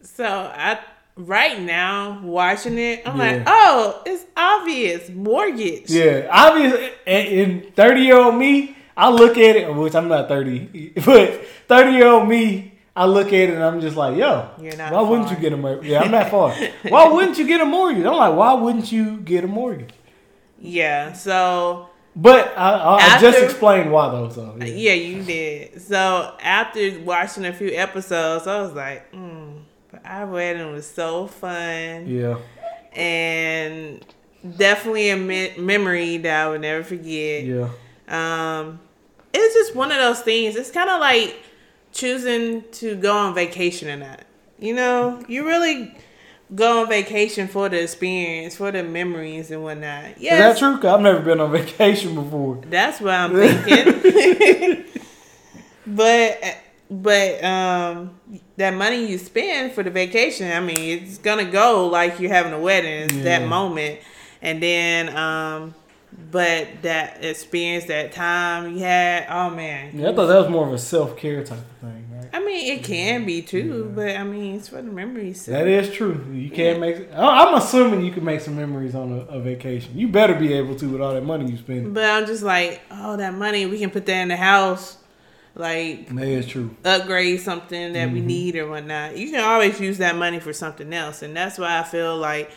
So 0.02 0.26
I 0.26 0.80
right 1.16 1.60
now 1.60 2.20
watching 2.24 2.76
it, 2.76 3.06
I'm 3.06 3.16
yeah. 3.16 3.36
like, 3.36 3.42
oh, 3.46 4.02
it's 4.04 4.24
obvious 4.36 5.08
mortgage. 5.10 5.90
Yeah, 5.90 6.26
obvious. 6.28 6.92
In 7.06 7.72
thirty 7.76 8.00
year 8.00 8.16
old 8.16 8.34
me, 8.34 8.76
I 8.96 9.10
look 9.10 9.38
at 9.38 9.54
it, 9.54 9.72
which 9.72 9.94
I'm 9.94 10.08
not 10.08 10.26
thirty, 10.26 10.92
but 11.06 11.46
thirty 11.68 11.92
year 11.92 12.08
old 12.08 12.28
me. 12.28 12.72
I 12.96 13.06
look 13.06 13.26
at 13.26 13.32
it 13.32 13.50
and 13.50 13.62
I'm 13.64 13.80
just 13.80 13.96
like, 13.96 14.16
yo, 14.16 14.50
why 14.56 14.70
far. 14.70 15.04
wouldn't 15.04 15.28
you 15.28 15.36
get 15.36 15.52
a 15.52 15.56
mortgage? 15.56 15.90
Yeah, 15.90 16.02
I'm 16.02 16.12
not 16.12 16.30
far. 16.30 16.52
why 16.88 17.08
wouldn't 17.08 17.36
you 17.38 17.44
get 17.44 17.60
a 17.60 17.64
mortgage? 17.64 18.04
I'm 18.04 18.14
like, 18.14 18.36
why 18.36 18.54
wouldn't 18.54 18.92
you 18.92 19.16
get 19.16 19.42
a 19.42 19.48
mortgage? 19.48 19.90
Yeah, 20.60 21.12
so. 21.12 21.88
But 22.16 22.56
I, 22.56 22.70
I, 22.70 23.00
after, 23.00 23.26
I 23.26 23.30
just 23.30 23.42
explained 23.42 23.90
why 23.90 24.10
though. 24.10 24.28
So 24.28 24.56
yeah. 24.58 24.66
yeah. 24.66 24.92
you 24.92 25.22
did. 25.22 25.82
So 25.82 26.34
after 26.40 27.00
watching 27.00 27.44
a 27.44 27.52
few 27.52 27.70
episodes, 27.72 28.46
I 28.46 28.60
was 28.60 28.72
like, 28.72 29.10
mm, 29.12 29.62
our 30.04 30.26
wedding 30.26 30.72
was 30.72 30.86
so 30.86 31.26
fun. 31.26 32.06
Yeah. 32.06 32.38
And 32.92 34.04
definitely 34.56 35.10
a 35.10 35.16
me- 35.16 35.54
memory 35.58 36.18
that 36.18 36.46
I 36.46 36.50
would 36.50 36.60
never 36.60 36.84
forget. 36.84 37.44
Yeah. 37.44 37.70
Um, 38.06 38.78
it's 39.32 39.54
just 39.54 39.74
one 39.74 39.90
of 39.90 39.96
those 39.96 40.20
things. 40.20 40.54
It's 40.54 40.70
kind 40.70 40.88
of 40.88 41.00
like 41.00 41.36
choosing 41.92 42.62
to 42.72 42.94
go 42.94 43.16
on 43.16 43.34
vacation 43.34 43.88
or 43.88 43.96
not. 43.96 44.22
You 44.60 44.74
know, 44.74 45.22
you 45.26 45.46
really 45.46 45.94
go 46.52 46.82
on 46.82 46.88
vacation 46.88 47.48
for 47.48 47.68
the 47.68 47.82
experience, 47.82 48.56
for 48.56 48.72
the 48.72 48.82
memories 48.82 49.50
and 49.50 49.62
whatnot. 49.62 50.20
Yeah, 50.20 50.50
Is 50.50 50.60
that 50.60 50.80
true? 50.80 50.90
I've 50.90 51.00
never 51.00 51.20
been 51.20 51.40
on 51.40 51.52
vacation 51.52 52.14
before. 52.14 52.60
That's 52.68 53.00
what 53.00 53.14
I'm 53.14 53.32
thinking. 53.66 54.84
but 55.86 56.58
but 56.90 57.44
um 57.44 58.18
that 58.56 58.74
money 58.74 59.06
you 59.06 59.18
spend 59.18 59.72
for 59.72 59.82
the 59.82 59.90
vacation, 59.90 60.50
I 60.50 60.60
mean, 60.60 61.02
it's 61.02 61.18
gonna 61.18 61.50
go 61.50 61.86
like 61.86 62.20
you're 62.20 62.32
having 62.32 62.52
a 62.52 62.60
wedding. 62.60 63.04
It's 63.04 63.14
yeah. 63.14 63.38
that 63.38 63.48
moment, 63.48 64.00
and 64.42 64.62
then 64.62 65.16
um 65.16 65.74
but 66.30 66.82
that 66.82 67.24
experience, 67.24 67.86
that 67.86 68.12
time 68.12 68.74
you 68.74 68.80
had, 68.80 69.26
oh 69.28 69.50
man. 69.50 69.98
Yeah, 69.98 70.10
I 70.10 70.14
thought 70.14 70.26
that 70.26 70.38
was 70.40 70.48
more 70.48 70.66
of 70.66 70.72
a 70.72 70.78
self 70.78 71.16
care 71.16 71.42
type 71.44 71.58
of 71.58 71.64
thing? 71.80 72.03
I 72.34 72.40
mean, 72.40 72.76
it 72.76 72.82
can 72.82 73.24
be 73.24 73.42
too, 73.42 73.86
yeah. 73.86 73.94
but 73.94 74.16
I 74.16 74.24
mean, 74.24 74.56
it's 74.56 74.66
for 74.66 74.82
the 74.82 74.90
memories. 74.90 75.42
So. 75.42 75.52
That 75.52 75.68
is 75.68 75.94
true. 75.94 76.26
You 76.32 76.50
can't 76.50 76.80
yeah. 76.80 76.90
make. 76.90 77.08
I'm 77.14 77.54
assuming 77.54 78.04
you 78.04 78.10
can 78.10 78.24
make 78.24 78.40
some 78.40 78.56
memories 78.56 78.96
on 78.96 79.12
a, 79.12 79.36
a, 79.36 79.40
vacation. 79.40 79.96
You 79.96 80.08
better 80.08 80.34
be 80.34 80.52
able 80.52 80.74
to 80.74 80.88
with 80.88 81.00
all 81.00 81.14
that 81.14 81.24
money 81.24 81.48
you 81.48 81.56
spend. 81.56 81.94
But 81.94 82.10
I'm 82.10 82.26
just 82.26 82.42
like, 82.42 82.82
oh, 82.90 83.16
that 83.18 83.34
money 83.34 83.66
we 83.66 83.78
can 83.78 83.90
put 83.90 84.04
that 84.06 84.20
in 84.20 84.28
the 84.28 84.36
house. 84.36 84.98
Like 85.54 86.08
that 86.08 86.26
is 86.26 86.48
true. 86.48 86.74
Upgrade 86.84 87.40
something 87.40 87.92
that 87.92 88.06
mm-hmm. 88.06 88.14
we 88.14 88.20
need 88.20 88.56
or 88.56 88.68
whatnot. 88.68 89.16
You 89.16 89.30
can 89.30 89.44
always 89.44 89.78
use 89.78 89.98
that 89.98 90.16
money 90.16 90.40
for 90.40 90.52
something 90.52 90.92
else, 90.92 91.22
and 91.22 91.36
that's 91.36 91.56
why 91.56 91.78
I 91.78 91.84
feel 91.84 92.16
like 92.16 92.50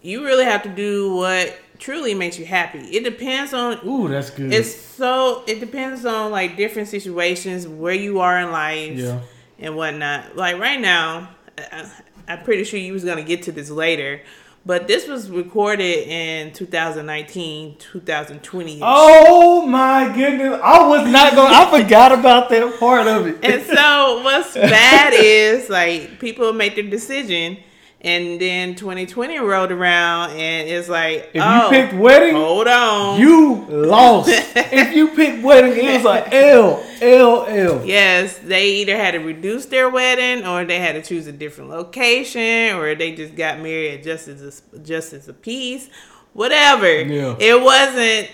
you 0.00 0.24
really 0.24 0.46
have 0.46 0.62
to 0.62 0.70
do 0.70 1.14
what 1.14 1.54
truly 1.78 2.14
makes 2.14 2.38
you 2.38 2.44
happy. 2.44 2.78
It 2.78 3.04
depends 3.04 3.52
on. 3.52 3.86
Ooh, 3.86 4.08
that's 4.08 4.30
good. 4.30 4.52
It's 4.52 4.74
so. 4.74 5.44
It 5.46 5.60
depends 5.60 6.04
on 6.04 6.30
like 6.30 6.56
different 6.56 6.88
situations, 6.88 7.66
where 7.66 7.94
you 7.94 8.20
are 8.20 8.38
in 8.40 8.50
life, 8.50 8.98
yeah. 8.98 9.20
and 9.58 9.76
whatnot. 9.76 10.36
Like 10.36 10.58
right 10.58 10.80
now, 10.80 11.30
I, 11.58 11.90
I'm 12.28 12.42
pretty 12.42 12.64
sure 12.64 12.78
you 12.78 12.92
was 12.92 13.04
gonna 13.04 13.24
get 13.24 13.42
to 13.44 13.52
this 13.52 13.70
later. 13.70 14.22
But 14.66 14.88
this 14.88 15.06
was 15.06 15.28
recorded 15.28 16.08
in 16.08 16.54
2019, 16.54 17.76
2020. 17.76 18.80
Oh 18.82 19.66
my 19.66 20.10
goodness. 20.14 20.58
I 20.64 20.88
was 20.88 21.06
not 21.10 21.34
going 21.34 21.52
I 21.52 21.82
forgot 21.82 22.18
about 22.18 22.48
that 22.48 22.80
part 22.80 23.06
of 23.06 23.26
it. 23.26 23.44
And 23.44 23.62
so 23.62 24.22
what's 24.22 24.54
bad 24.54 25.12
is 25.16 25.68
like 25.68 26.18
people 26.18 26.54
make 26.54 26.76
their 26.76 26.88
decision 26.88 27.58
and 28.04 28.38
then 28.38 28.74
2020 28.74 29.38
rolled 29.38 29.72
around, 29.72 30.32
and 30.32 30.68
it's 30.68 30.90
like, 30.90 31.30
if 31.32 31.42
oh, 31.42 31.64
you 31.64 31.70
picked 31.70 31.94
wedding, 31.94 32.34
hold 32.34 32.68
on, 32.68 33.18
you 33.18 33.64
lost. 33.64 34.28
if 34.56 34.94
you 34.94 35.08
picked 35.08 35.42
wedding, 35.42 35.72
it 35.72 35.94
was 35.94 36.04
like 36.04 36.30
L 36.30 36.84
L 37.00 37.46
L. 37.46 37.84
Yes, 37.84 38.38
they 38.38 38.74
either 38.74 38.94
had 38.94 39.12
to 39.12 39.20
reduce 39.20 39.64
their 39.66 39.88
wedding, 39.88 40.46
or 40.46 40.66
they 40.66 40.78
had 40.78 40.92
to 40.92 41.02
choose 41.02 41.26
a 41.26 41.32
different 41.32 41.70
location, 41.70 42.76
or 42.76 42.94
they 42.94 43.14
just 43.14 43.34
got 43.36 43.60
married 43.60 44.02
just 44.02 44.28
as 44.28 44.62
a, 44.74 44.78
just 44.80 45.14
as 45.14 45.26
a 45.28 45.32
piece, 45.32 45.88
whatever. 46.34 47.00
Yeah. 47.02 47.36
it 47.40 47.60
wasn't. 47.60 48.30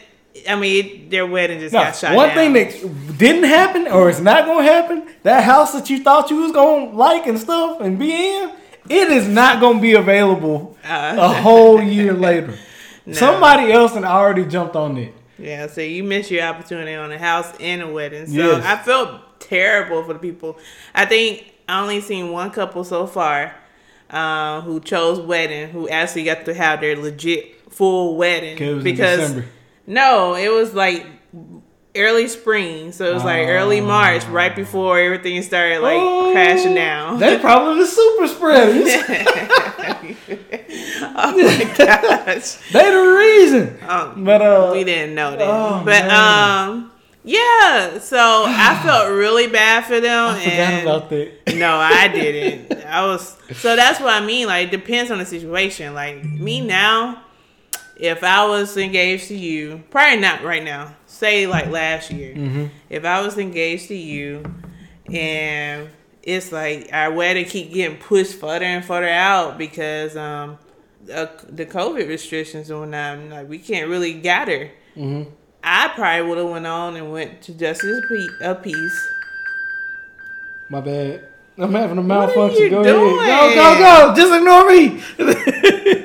I 0.48 0.56
mean, 0.56 1.10
their 1.10 1.26
wedding 1.26 1.60
just 1.60 1.72
got 1.72 1.94
shot. 1.94 2.16
One 2.16 2.30
down. 2.30 2.36
thing 2.36 2.52
that 2.54 3.18
didn't 3.18 3.44
happen, 3.44 3.86
or 3.86 4.10
it's 4.10 4.20
not 4.20 4.46
gonna 4.46 4.64
happen, 4.64 5.14
that 5.22 5.44
house 5.44 5.72
that 5.74 5.88
you 5.88 6.02
thought 6.02 6.28
you 6.28 6.38
was 6.38 6.50
gonna 6.50 6.90
like 6.90 7.28
and 7.28 7.38
stuff 7.38 7.80
and 7.80 8.00
be 8.00 8.12
in 8.12 8.52
it 8.88 9.08
is 9.10 9.28
not 9.28 9.60
going 9.60 9.76
to 9.76 9.82
be 9.82 9.94
available 9.94 10.76
uh, 10.84 11.16
a 11.18 11.28
whole 11.28 11.82
year 11.82 12.12
later. 12.12 12.56
No. 13.06 13.14
Somebody 13.14 13.72
else 13.72 13.94
had 13.94 14.04
already 14.04 14.44
jumped 14.44 14.76
on 14.76 14.98
it. 14.98 15.14
Yeah, 15.38 15.66
so 15.68 15.80
you 15.80 16.04
missed 16.04 16.30
your 16.30 16.44
opportunity 16.44 16.94
on 16.94 17.10
a 17.10 17.18
house 17.18 17.50
and 17.58 17.80
a 17.80 17.90
wedding. 17.90 18.26
So 18.26 18.34
yes. 18.34 18.64
I 18.64 18.76
felt 18.76 19.40
terrible 19.40 20.04
for 20.04 20.12
the 20.12 20.18
people. 20.18 20.58
I 20.94 21.06
think 21.06 21.52
I 21.68 21.80
only 21.80 22.02
seen 22.02 22.30
one 22.30 22.50
couple 22.50 22.84
so 22.84 23.06
far 23.06 23.54
uh, 24.10 24.60
who 24.60 24.80
chose 24.80 25.18
wedding, 25.18 25.70
who 25.70 25.88
actually 25.88 26.24
got 26.24 26.44
to 26.44 26.54
have 26.54 26.82
their 26.82 26.94
legit 26.94 27.72
full 27.72 28.16
wedding 28.16 28.82
because 28.82 29.42
no, 29.86 30.34
it 30.34 30.50
was 30.50 30.74
like 30.74 31.06
early 31.94 32.28
spring, 32.28 32.92
so 32.92 33.10
it 33.10 33.14
was 33.14 33.24
like 33.24 33.48
early 33.48 33.80
March, 33.80 34.24
right 34.26 34.54
before 34.54 34.98
everything 34.98 35.42
started 35.42 35.80
like 35.80 35.98
oh, 35.98 36.32
crashing 36.32 36.74
down. 36.74 37.18
That's 37.18 37.40
probably 37.40 37.82
the 37.82 37.86
super 37.86 38.28
spreaders. 38.28 38.86
oh 41.16 41.36
my 41.36 41.74
gosh, 41.76 42.54
they 42.72 42.90
the 42.90 43.16
reason. 43.18 43.78
Um, 43.88 44.24
but 44.24 44.42
uh, 44.42 44.70
we 44.72 44.84
didn't 44.84 45.14
know 45.14 45.30
that. 45.32 45.42
Oh, 45.42 45.82
but 45.84 46.06
man. 46.06 46.10
um. 46.10 46.86
Yeah, 47.22 47.98
so 47.98 48.44
I 48.46 48.80
felt 48.84 49.10
really 49.10 49.46
bad 49.46 49.84
for 49.84 50.00
them. 50.00 50.30
I 50.30 50.42
forgot 50.42 50.82
about 50.82 51.10
that. 51.10 51.54
No, 51.54 51.76
I 51.76 52.08
didn't. 52.08 52.82
I 52.86 53.04
was 53.04 53.36
so 53.52 53.76
that's 53.76 54.00
what 54.00 54.10
I 54.10 54.24
mean. 54.24 54.46
Like, 54.46 54.68
it 54.68 54.70
depends 54.70 55.10
on 55.10 55.18
the 55.18 55.26
situation. 55.26 55.92
Like 55.92 56.24
me 56.24 56.62
now, 56.62 57.22
if 58.00 58.24
I 58.24 58.46
was 58.46 58.76
engaged 58.76 59.28
to 59.28 59.36
you, 59.36 59.82
probably 59.90 60.20
not 60.20 60.42
right 60.42 60.64
now 60.64 60.96
say 61.06 61.46
like 61.46 61.66
last 61.68 62.10
year, 62.10 62.34
mm-hmm. 62.34 62.66
if 62.88 63.04
I 63.04 63.20
was 63.20 63.36
engaged 63.36 63.88
to 63.88 63.94
you 63.94 64.42
and 65.12 65.90
it's 66.22 66.50
like 66.50 66.88
our 66.92 67.12
wedding 67.12 67.44
keep 67.44 67.72
getting 67.72 67.98
pushed 67.98 68.34
further 68.34 68.64
and 68.64 68.84
further 68.84 69.08
out 69.08 69.58
because 69.58 70.16
um 70.16 70.58
uh, 71.12 71.26
the 71.48 71.66
COVID 71.66 72.08
restrictions 72.08 72.70
and 72.70 72.80
whatnot, 72.80 73.18
like 73.30 73.48
we 73.48 73.58
can't 73.58 73.88
really 73.88 74.14
gather. 74.14 74.70
Mm-hmm. 74.96 75.30
I 75.62 75.88
probably 75.88 76.28
would 76.28 76.38
have 76.38 76.50
went 76.50 76.66
on 76.66 76.96
and 76.96 77.12
went 77.12 77.42
to 77.42 77.54
Justice 77.54 78.00
a 78.42 78.54
Peace. 78.54 79.08
My 80.68 80.80
bad. 80.80 81.26
I'm 81.58 81.74
having 81.74 81.98
a 81.98 82.02
malfunction. 82.02 82.70
Go 82.70 82.82
doing? 82.82 83.18
ahead. 83.18 83.54
Go, 83.54 83.74
go, 83.74 83.78
go. 83.78 84.14
Just 84.16 84.34
ignore 84.34 84.68
me. 84.70 85.96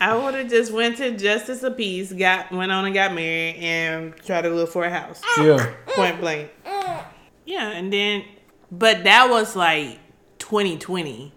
I 0.00 0.16
would 0.16 0.34
have 0.34 0.48
just 0.48 0.72
went 0.72 0.96
to 0.96 1.16
Justice 1.16 1.62
of 1.62 1.76
Peace, 1.76 2.10
got 2.12 2.50
went 2.50 2.72
on 2.72 2.86
and 2.86 2.94
got 2.94 3.12
married, 3.12 3.56
and 3.56 4.16
tried 4.16 4.42
to 4.42 4.50
look 4.50 4.70
for 4.70 4.84
a 4.84 4.90
house. 4.90 5.20
Yeah. 5.38 5.74
Point 5.88 6.20
blank. 6.20 6.50
Yeah, 7.44 7.70
and 7.70 7.92
then, 7.92 8.24
but 8.70 9.04
that 9.04 9.28
was 9.28 9.54
like 9.54 9.98
2020. 10.38 11.34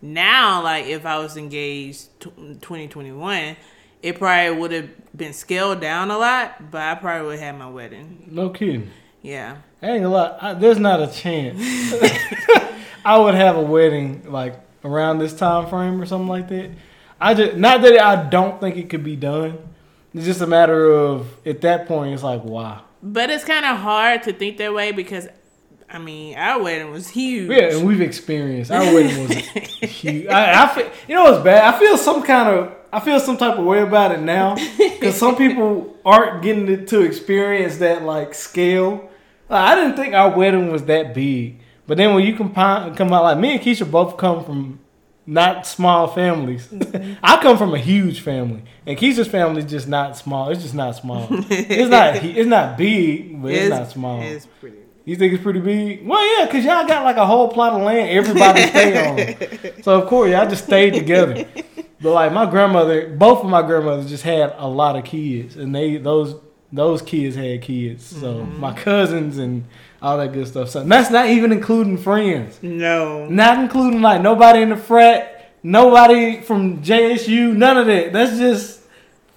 Now, 0.00 0.62
like 0.62 0.86
if 0.86 1.04
I 1.06 1.18
was 1.18 1.36
engaged 1.36 2.08
2021, 2.20 3.56
it 4.02 4.18
probably 4.18 4.60
would 4.60 4.70
have 4.70 5.16
been 5.16 5.32
scaled 5.32 5.80
down 5.80 6.10
a 6.10 6.18
lot, 6.18 6.70
but 6.70 6.82
I 6.82 6.94
probably 6.94 7.26
would 7.26 7.38
have 7.38 7.54
had 7.54 7.58
my 7.58 7.70
wedding. 7.70 8.28
No 8.30 8.50
kidding. 8.50 8.90
Yeah. 9.22 9.56
Ain't 9.82 10.04
a 10.04 10.08
lot. 10.08 10.60
there's 10.60 10.78
not 10.78 11.00
a 11.00 11.10
chance. 11.10 11.58
I 13.04 13.18
would 13.18 13.34
have 13.34 13.56
a 13.56 13.62
wedding 13.62 14.30
like 14.30 14.54
around 14.84 15.18
this 15.18 15.34
time 15.34 15.68
frame 15.68 16.00
or 16.00 16.06
something 16.06 16.28
like 16.28 16.48
that. 16.48 16.70
I 17.24 17.32
just 17.32 17.56
not 17.56 17.80
that 17.80 17.98
I 17.98 18.28
don't 18.28 18.60
think 18.60 18.76
it 18.76 18.90
could 18.90 19.02
be 19.02 19.16
done. 19.16 19.56
It's 20.12 20.26
just 20.26 20.42
a 20.42 20.46
matter 20.46 20.92
of 20.92 21.26
at 21.46 21.62
that 21.62 21.88
point 21.88 22.12
it's 22.12 22.22
like 22.22 22.42
why. 22.42 22.82
But 23.02 23.30
it's 23.30 23.44
kind 23.44 23.64
of 23.64 23.78
hard 23.78 24.24
to 24.24 24.34
think 24.34 24.58
that 24.58 24.74
way 24.74 24.92
because 24.92 25.26
I 25.88 25.98
mean 25.98 26.36
our 26.36 26.62
wedding 26.62 26.90
was 26.90 27.08
huge. 27.08 27.50
Yeah, 27.50 27.76
and 27.76 27.86
we've 27.86 28.02
experienced 28.02 28.70
our 28.70 28.84
wedding 28.92 29.26
was 29.26 29.36
huge. 29.90 30.26
I, 30.26 30.64
I 30.64 30.74
feel 30.74 30.90
you 31.08 31.14
know 31.14 31.24
what's 31.24 31.42
bad. 31.42 31.74
I 31.74 31.78
feel 31.78 31.96
some 31.96 32.22
kind 32.22 32.46
of 32.46 32.76
I 32.92 33.00
feel 33.00 33.18
some 33.18 33.38
type 33.38 33.58
of 33.58 33.64
way 33.64 33.80
about 33.80 34.12
it 34.12 34.20
now 34.20 34.56
because 34.78 35.16
some 35.16 35.34
people 35.34 35.96
aren't 36.04 36.42
getting 36.42 36.84
to 36.84 37.00
experience 37.00 37.78
that 37.78 38.02
like 38.02 38.34
scale. 38.34 39.08
I 39.48 39.74
didn't 39.76 39.96
think 39.96 40.12
our 40.12 40.36
wedding 40.36 40.70
was 40.70 40.84
that 40.84 41.14
big, 41.14 41.58
but 41.86 41.96
then 41.96 42.14
when 42.14 42.26
you 42.26 42.36
combine 42.36 42.94
come 42.94 43.14
out 43.14 43.22
like 43.22 43.38
me 43.38 43.52
and 43.52 43.62
Keisha 43.62 43.90
both 43.90 44.18
come 44.18 44.44
from 44.44 44.80
not 45.26 45.66
small 45.66 46.08
families. 46.08 46.66
Mm-hmm. 46.66 47.14
I 47.22 47.40
come 47.40 47.56
from 47.56 47.74
a 47.74 47.78
huge 47.78 48.20
family, 48.20 48.62
and 48.86 48.98
Keisha's 48.98 49.28
family 49.28 49.62
is 49.62 49.70
just 49.70 49.88
not 49.88 50.16
small. 50.16 50.50
It's 50.50 50.62
just 50.62 50.74
not 50.74 50.96
small. 50.96 51.26
it's 51.30 51.90
not. 51.90 52.22
It's 52.24 52.48
not 52.48 52.76
big, 52.76 53.40
but 53.40 53.52
it's, 53.52 53.62
it's 53.62 53.70
not 53.70 53.90
small. 53.90 54.22
It's 54.22 54.46
pretty. 54.46 54.78
You 55.04 55.16
think 55.16 55.34
it's 55.34 55.42
pretty 55.42 55.60
big? 55.60 56.06
Well, 56.06 56.38
yeah, 56.38 56.46
cause 56.50 56.64
y'all 56.64 56.86
got 56.86 57.04
like 57.04 57.16
a 57.16 57.26
whole 57.26 57.48
plot 57.48 57.74
of 57.74 57.82
land 57.82 58.08
everybody 58.10 58.62
stay 58.68 59.06
on. 59.06 59.72
So 59.82 60.00
of 60.00 60.08
course 60.08 60.30
y'all 60.30 60.48
just 60.48 60.64
stayed 60.64 60.94
together. 60.94 61.44
But 62.00 62.12
like 62.12 62.32
my 62.32 62.46
grandmother, 62.50 63.08
both 63.08 63.44
of 63.44 63.50
my 63.50 63.60
grandmothers 63.60 64.08
just 64.08 64.24
had 64.24 64.54
a 64.56 64.66
lot 64.66 64.96
of 64.96 65.04
kids, 65.04 65.56
and 65.56 65.74
they 65.74 65.98
those 65.98 66.36
those 66.72 67.02
kids 67.02 67.36
had 67.36 67.62
kids. 67.62 68.04
So 68.04 68.40
mm-hmm. 68.40 68.60
my 68.60 68.72
cousins 68.72 69.38
and 69.38 69.64
all 70.04 70.18
that 70.18 70.32
good 70.32 70.46
stuff. 70.46 70.68
So 70.68 70.84
that's 70.84 71.10
not 71.10 71.28
even 71.30 71.50
including 71.50 71.96
friends. 71.96 72.58
No. 72.62 73.26
Not 73.26 73.58
including 73.58 74.02
like 74.02 74.20
nobody 74.20 74.60
in 74.60 74.68
the 74.68 74.76
frat, 74.76 75.54
nobody 75.62 76.42
from 76.42 76.82
JSU, 76.82 77.56
none 77.56 77.78
of 77.78 77.86
that. 77.86 78.12
That's 78.12 78.36
just 78.36 78.82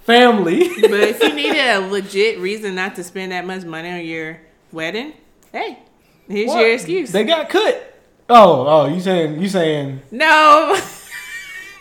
family. 0.04 0.68
but 0.82 0.92
if 0.92 1.24
you 1.24 1.34
needed 1.34 1.58
a 1.58 1.80
legit 1.80 2.40
reason 2.40 2.76
not 2.76 2.96
to 2.96 3.04
spend 3.04 3.32
that 3.32 3.46
much 3.46 3.64
money 3.64 3.90
on 3.90 4.06
your 4.06 4.42
wedding, 4.74 5.14
hey, 5.54 5.80
here's 6.28 6.50
what? 6.50 6.60
your 6.60 6.74
excuse. 6.74 7.14
They 7.14 7.24
got 7.24 7.48
cut. 7.50 7.94
Oh, 8.30 8.68
oh, 8.68 8.94
you 8.94 9.00
saying 9.00 9.42
you 9.42 9.48
saying 9.48 10.02
No. 10.12 10.78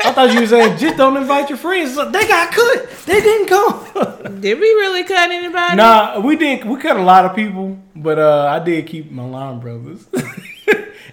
I 0.05 0.13
thought 0.13 0.33
you 0.33 0.41
were 0.41 0.47
saying 0.47 0.79
just 0.79 0.97
don't 0.97 1.17
invite 1.17 1.49
your 1.49 1.59
friends. 1.59 1.97
They 1.97 2.29
got 2.29 2.53
cut. 2.53 2.91
They 3.07 3.21
didn't 3.21 3.49
come. 3.49 4.41
did 4.41 4.59
we 4.61 4.67
really 4.67 5.05
cut 5.05 5.31
anybody? 5.31 5.77
Nah, 5.77 6.21
we 6.21 6.37
did. 6.37 6.65
We 6.65 6.79
cut 6.79 6.97
a 6.97 7.03
lot 7.03 7.25
of 7.25 7.35
people, 7.35 7.79
but 7.95 8.19
uh, 8.19 8.47
I 8.47 8.59
did 8.65 8.87
keep 8.87 9.11
my 9.11 9.25
line 9.25 9.59
brothers, 9.61 10.07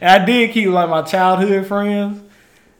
and 0.02 0.10
I 0.10 0.24
did 0.24 0.52
keep 0.52 0.70
like 0.70 0.90
my 0.90 1.02
childhood 1.02 1.66
friends. 1.68 2.22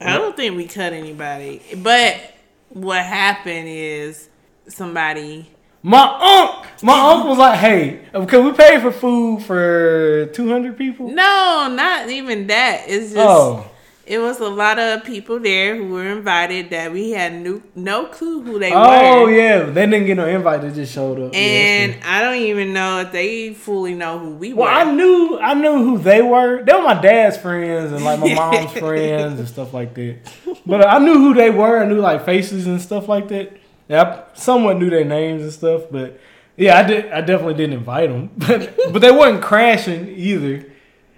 I 0.00 0.18
don't 0.18 0.36
think 0.36 0.56
we 0.56 0.66
cut 0.66 0.92
anybody, 0.92 1.62
but 1.78 2.20
what 2.68 3.02
happened 3.02 3.68
is 3.68 4.28
somebody. 4.68 5.50
My 5.82 6.02
uncle, 6.02 6.66
my 6.82 7.12
uncle 7.12 7.30
was 7.30 7.38
like, 7.38 7.58
"Hey, 7.58 8.00
because 8.12 8.44
we 8.44 8.52
paid 8.52 8.80
for 8.80 8.90
food 8.90 9.42
for 9.42 10.26
two 10.32 10.48
hundred 10.48 10.78
people." 10.78 11.08
No, 11.08 11.68
not 11.74 12.08
even 12.08 12.46
that. 12.48 12.84
It's 12.86 13.12
just 13.12 13.18
Oh, 13.18 13.70
it 14.06 14.18
was 14.18 14.38
a 14.38 14.48
lot 14.48 14.78
of 14.78 15.04
people 15.04 15.40
there 15.40 15.76
who 15.76 15.88
were 15.88 16.06
invited 16.10 16.70
that 16.70 16.92
we 16.92 17.12
had 17.12 17.32
no, 17.32 17.62
no 17.74 18.06
clue 18.06 18.42
who 18.42 18.58
they 18.58 18.72
oh 18.72 18.80
were. 18.80 18.86
Oh 18.86 19.26
yeah, 19.28 19.62
they 19.64 19.86
didn't 19.86 20.06
get 20.06 20.16
no 20.16 20.26
invite. 20.26 20.60
They 20.62 20.70
just 20.70 20.92
showed 20.92 21.18
up. 21.20 21.34
And 21.34 21.94
true. 21.94 22.02
I 22.04 22.20
don't 22.20 22.36
even 22.36 22.72
know 22.72 23.00
if 23.00 23.12
they 23.12 23.54
fully 23.54 23.94
know 23.94 24.18
who 24.18 24.34
we 24.34 24.52
well, 24.52 24.66
were. 24.66 24.72
Well, 24.72 24.88
I 24.88 24.92
knew, 24.92 25.38
I 25.38 25.54
knew 25.54 25.84
who 25.84 25.98
they 25.98 26.20
were. 26.20 26.62
They 26.62 26.72
were 26.74 26.82
my 26.82 27.00
dad's 27.00 27.38
friends 27.38 27.92
and 27.92 28.04
like 28.04 28.20
my 28.20 28.34
mom's 28.52 28.72
friends 28.72 29.38
and 29.38 29.48
stuff 29.48 29.72
like 29.72 29.94
that. 29.94 30.18
But 30.66 30.82
uh, 30.82 30.88
I 30.88 30.98
knew 30.98 31.14
who 31.14 31.34
they 31.34 31.50
were. 31.50 31.82
I 31.82 31.86
knew 31.86 32.00
like 32.00 32.24
faces 32.24 32.66
and 32.66 32.80
stuff 32.80 33.08
like 33.08 33.28
that. 33.28 33.56
Yeah, 33.88 34.02
I 34.02 34.36
somewhat 34.36 34.78
knew 34.78 34.90
their 34.90 35.04
names 35.04 35.42
and 35.42 35.52
stuff. 35.52 35.84
But 35.90 36.20
yeah, 36.56 36.78
I 36.78 36.82
did. 36.82 37.10
I 37.10 37.20
definitely 37.22 37.54
didn't 37.54 37.78
invite 37.78 38.10
them. 38.10 38.30
But 38.36 38.92
but 38.92 38.98
they 39.00 39.10
wasn't 39.10 39.42
crashing 39.42 40.08
either. 40.08 40.73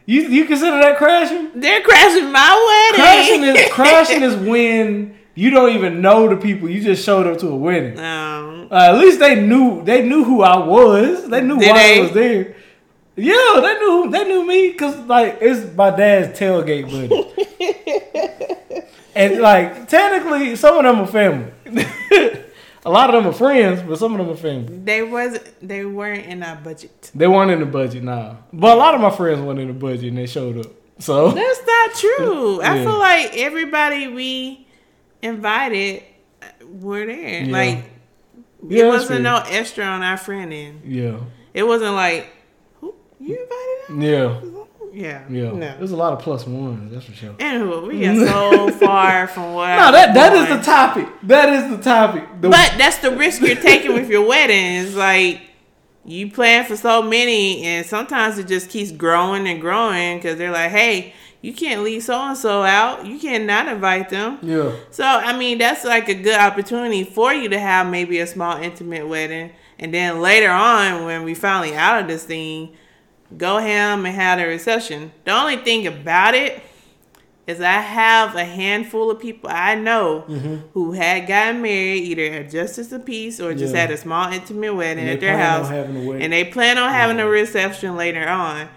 You 0.07 0.23
you 0.23 0.45
consider 0.45 0.79
that 0.79 0.97
crashing? 0.99 1.51
They're 1.61 1.83
crashing 1.83 2.31
my 2.31 2.91
wedding. 2.95 3.05
Crashing 3.05 3.43
is 3.43 3.73
crashing 3.73 4.23
is 4.23 4.37
when 4.37 5.17
you 5.35 5.51
don't 5.51 5.71
even 5.75 6.01
know 6.01 6.29
the 6.29 6.37
people. 6.37 6.69
You 6.71 6.81
just 6.81 7.05
showed 7.05 7.27
up 7.27 7.39
to 7.39 7.49
a 7.49 7.57
wedding. 7.57 7.99
Um, 7.99 8.69
Uh, 8.71 8.93
at 8.95 8.99
least 8.99 9.19
they 9.21 9.41
knew 9.41 9.83
they 9.85 10.03
knew 10.03 10.23
who 10.25 10.43
I 10.43 10.59
was. 10.65 11.29
They 11.29 11.41
knew 11.43 11.57
why 11.57 11.73
they? 11.73 11.99
I 11.99 12.03
was 12.03 12.13
there. 12.13 12.55
Yeah, 13.17 13.61
they 13.61 13.75
knew 13.81 14.11
they 14.11 14.25
knew 14.25 14.47
me 14.47 14.71
because 14.71 14.97
like 15.07 15.39
it's 15.41 15.75
my 15.75 15.91
dad's 15.91 16.39
tailgate 16.39 16.87
buddy. 16.91 18.83
and 19.15 19.41
like 19.41 19.89
technically, 19.89 20.55
some 20.57 20.77
of 20.79 20.85
them 20.85 21.01
are 21.01 21.07
family. 21.07 21.53
a 22.87 22.91
lot 22.91 23.13
of 23.13 23.23
them 23.23 23.31
are 23.31 23.35
friends, 23.37 23.83
but 23.83 23.99
some 23.99 24.13
of 24.15 24.19
them 24.19 24.31
are 24.31 24.37
family. 24.39 24.79
they 24.85 25.03
was 25.03 25.39
they 25.61 25.85
weren't 25.85 26.25
in 26.27 26.43
our 26.43 26.57
budget. 26.57 27.11
They 27.15 27.27
weren't 27.27 27.51
in 27.51 27.61
the 27.61 27.67
budget 27.67 28.03
now, 28.05 28.39
but 28.53 28.77
a 28.77 28.79
lot 28.79 28.95
of 28.95 29.01
my 29.01 29.11
friends 29.11 29.41
weren't 29.41 29.59
in 29.59 29.69
the 29.69 29.75
budget 29.75 30.09
and 30.11 30.19
they 30.19 30.27
showed 30.27 30.57
up. 30.65 30.73
So 30.99 31.31
That's 31.31 31.61
not 31.67 31.95
true. 31.95 32.63
I 32.73 32.83
feel 32.85 32.99
like 32.99 33.37
everybody 33.37 34.09
we 34.09 34.67
invited 35.21 36.05
uh, 36.43 36.47
were 36.67 37.05
there. 37.05 37.43
Yeah. 37.45 37.53
Like 37.53 37.85
Yeah, 38.67 38.85
it 38.85 38.89
wasn't 38.89 39.23
no 39.23 39.43
extra 39.47 39.85
on 39.85 40.03
our 40.03 40.17
friend 40.17 40.53
end. 40.53 40.81
yeah, 40.85 41.19
It 41.53 41.65
wasn't 41.65 41.95
like 41.95 42.29
who 42.81 42.95
you 43.21 43.37
invited 43.37 43.79
us? 43.89 44.43
Yeah. 44.45 44.66
Yeah. 44.97 45.25
No. 45.29 45.57
There's 45.79 45.93
a 45.93 45.97
lot 45.97 46.13
of 46.13 46.21
plus 46.21 46.47
ones. 46.47 46.93
That's 46.93 47.05
for 47.07 47.13
sure. 47.13 47.33
Anywho, 47.35 47.87
we 47.87 48.01
got 48.01 48.17
so 48.27 48.71
far 48.87 49.27
from 49.29 49.55
what 49.55 49.69
No, 49.77 49.85
was 49.87 49.93
that 49.93 50.15
that 50.15 50.33
is 50.35 50.49
the 50.57 50.63
topic. 50.65 51.07
That 51.25 51.49
is 51.51 51.77
the 51.77 51.83
topic. 51.83 52.25
The- 52.41 52.49
But 52.49 52.75
that's 52.79 52.99
the 52.99 53.11
risk 53.11 53.43
you're 53.43 53.57
taking 53.57 53.93
with 53.95 54.09
your 54.09 54.27
weddings. 54.27 54.95
Like 54.97 55.43
you 56.05 56.31
plan 56.31 56.65
for 56.65 56.77
so 56.77 57.03
many, 57.03 57.63
and 57.63 57.85
sometimes 57.85 58.39
it 58.39 58.47
just 58.49 58.71
keeps 58.71 58.93
growing 58.93 59.47
and 59.49 59.61
growing 59.61 60.19
because 60.19 60.39
they're 60.39 60.53
like, 60.53 60.71
"Hey, 60.71 61.13
you 61.43 61.53
can't 61.53 61.83
leave 61.83 62.03
so 62.05 62.15
and 62.21 62.39
so 62.39 62.63
out. 62.63 63.05
You 63.05 63.19
cannot 63.19 63.67
invite 63.69 64.09
them." 64.11 64.39
yeah. 64.43 64.71
So 64.91 65.05
I 65.05 65.37
mean, 65.37 65.59
that's 65.59 65.85
like 65.85 66.09
a 66.09 66.15
good 66.15 66.39
opportunity 66.39 67.03
for 67.05 67.33
you 67.35 67.49
to 67.49 67.59
have 67.59 67.89
maybe 67.91 68.21
a 68.21 68.27
small 68.27 68.57
intimate 68.57 69.09
wedding, 69.09 69.51
and 69.79 69.93
then 69.93 70.21
later 70.23 70.51
on, 70.51 71.05
when 71.05 71.25
we 71.25 71.35
finally 71.35 71.75
out 71.75 72.01
of 72.03 72.07
this 72.09 72.23
thing, 72.25 72.77
go 73.37 73.59
ham 73.59 74.05
and 74.07 74.15
have 74.15 74.39
a 74.39 74.47
reception. 74.47 75.13
The 75.25 75.33
only 75.33 75.57
thing 75.57 75.87
about 75.87 76.35
it 76.35 76.63
is 77.47 77.61
I 77.61 77.81
have 77.81 78.35
a 78.35 78.45
handful 78.45 79.09
of 79.11 79.21
people 79.21 79.49
I 79.53 79.77
know 79.77 80.21
who 80.75 80.93
had 80.93 81.29
gotten 81.29 81.63
married 81.63 82.03
either 82.03 82.25
at 82.41 82.51
Justice 82.51 82.91
of 82.91 83.05
Peace 83.07 83.41
or 83.41 83.55
just 83.55 83.73
Yeah. 83.73 83.83
had 83.83 83.91
a 83.93 83.97
small 83.97 84.33
intimate 84.33 84.75
wedding 84.75 85.09
at 85.09 85.21
their 85.21 85.39
house, 85.39 85.69
having 85.69 85.97
a 85.97 86.09
wedding. 86.09 86.23
and 86.25 86.33
they 86.33 86.45
plan 86.45 86.77
on 86.77 86.91
having 86.93 87.21
a 87.21 87.27
reception 87.29 87.97
later 87.97 88.27
on. 88.29 88.69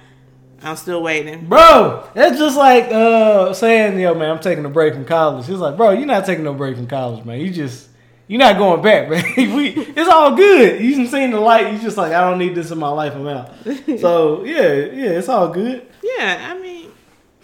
I'm 0.61 0.75
still 0.75 1.01
waiting. 1.01 1.45
Bro, 1.47 2.09
that's 2.13 2.37
just 2.37 2.57
like 2.57 2.91
uh, 2.91 3.53
saying, 3.53 3.97
yo, 3.99 4.13
man, 4.13 4.29
I'm 4.29 4.39
taking 4.39 4.65
a 4.65 4.69
break 4.69 4.93
from 4.93 5.05
college. 5.05 5.47
He's 5.47 5.57
like, 5.57 5.75
bro, 5.77 5.91
you're 5.91 6.05
not 6.05 6.25
taking 6.25 6.43
no 6.43 6.53
break 6.53 6.75
from 6.75 6.85
college, 6.85 7.23
man. 7.25 7.39
You 7.39 7.49
just, 7.49 7.88
you're 8.29 8.37
not 8.37 8.59
going 8.59 8.81
back, 8.83 9.09
man. 9.09 9.23
we, 9.55 9.69
it's 9.69 10.07
all 10.07 10.35
good. 10.35 10.79
You 10.79 10.95
have 10.99 11.09
seen 11.09 11.31
the 11.31 11.39
light. 11.39 11.73
You 11.73 11.79
just 11.79 11.97
like, 11.97 12.13
I 12.13 12.21
don't 12.29 12.37
need 12.37 12.53
this 12.53 12.69
in 12.69 12.77
my 12.77 12.89
life. 12.89 13.15
I'm 13.15 13.27
out. 13.27 13.49
so 13.99 14.43
yeah, 14.45 14.61
yeah, 14.71 15.17
it's 15.17 15.27
all 15.27 15.49
good. 15.49 15.85
Yeah, 16.03 16.47
I 16.51 16.59
mean, 16.59 16.91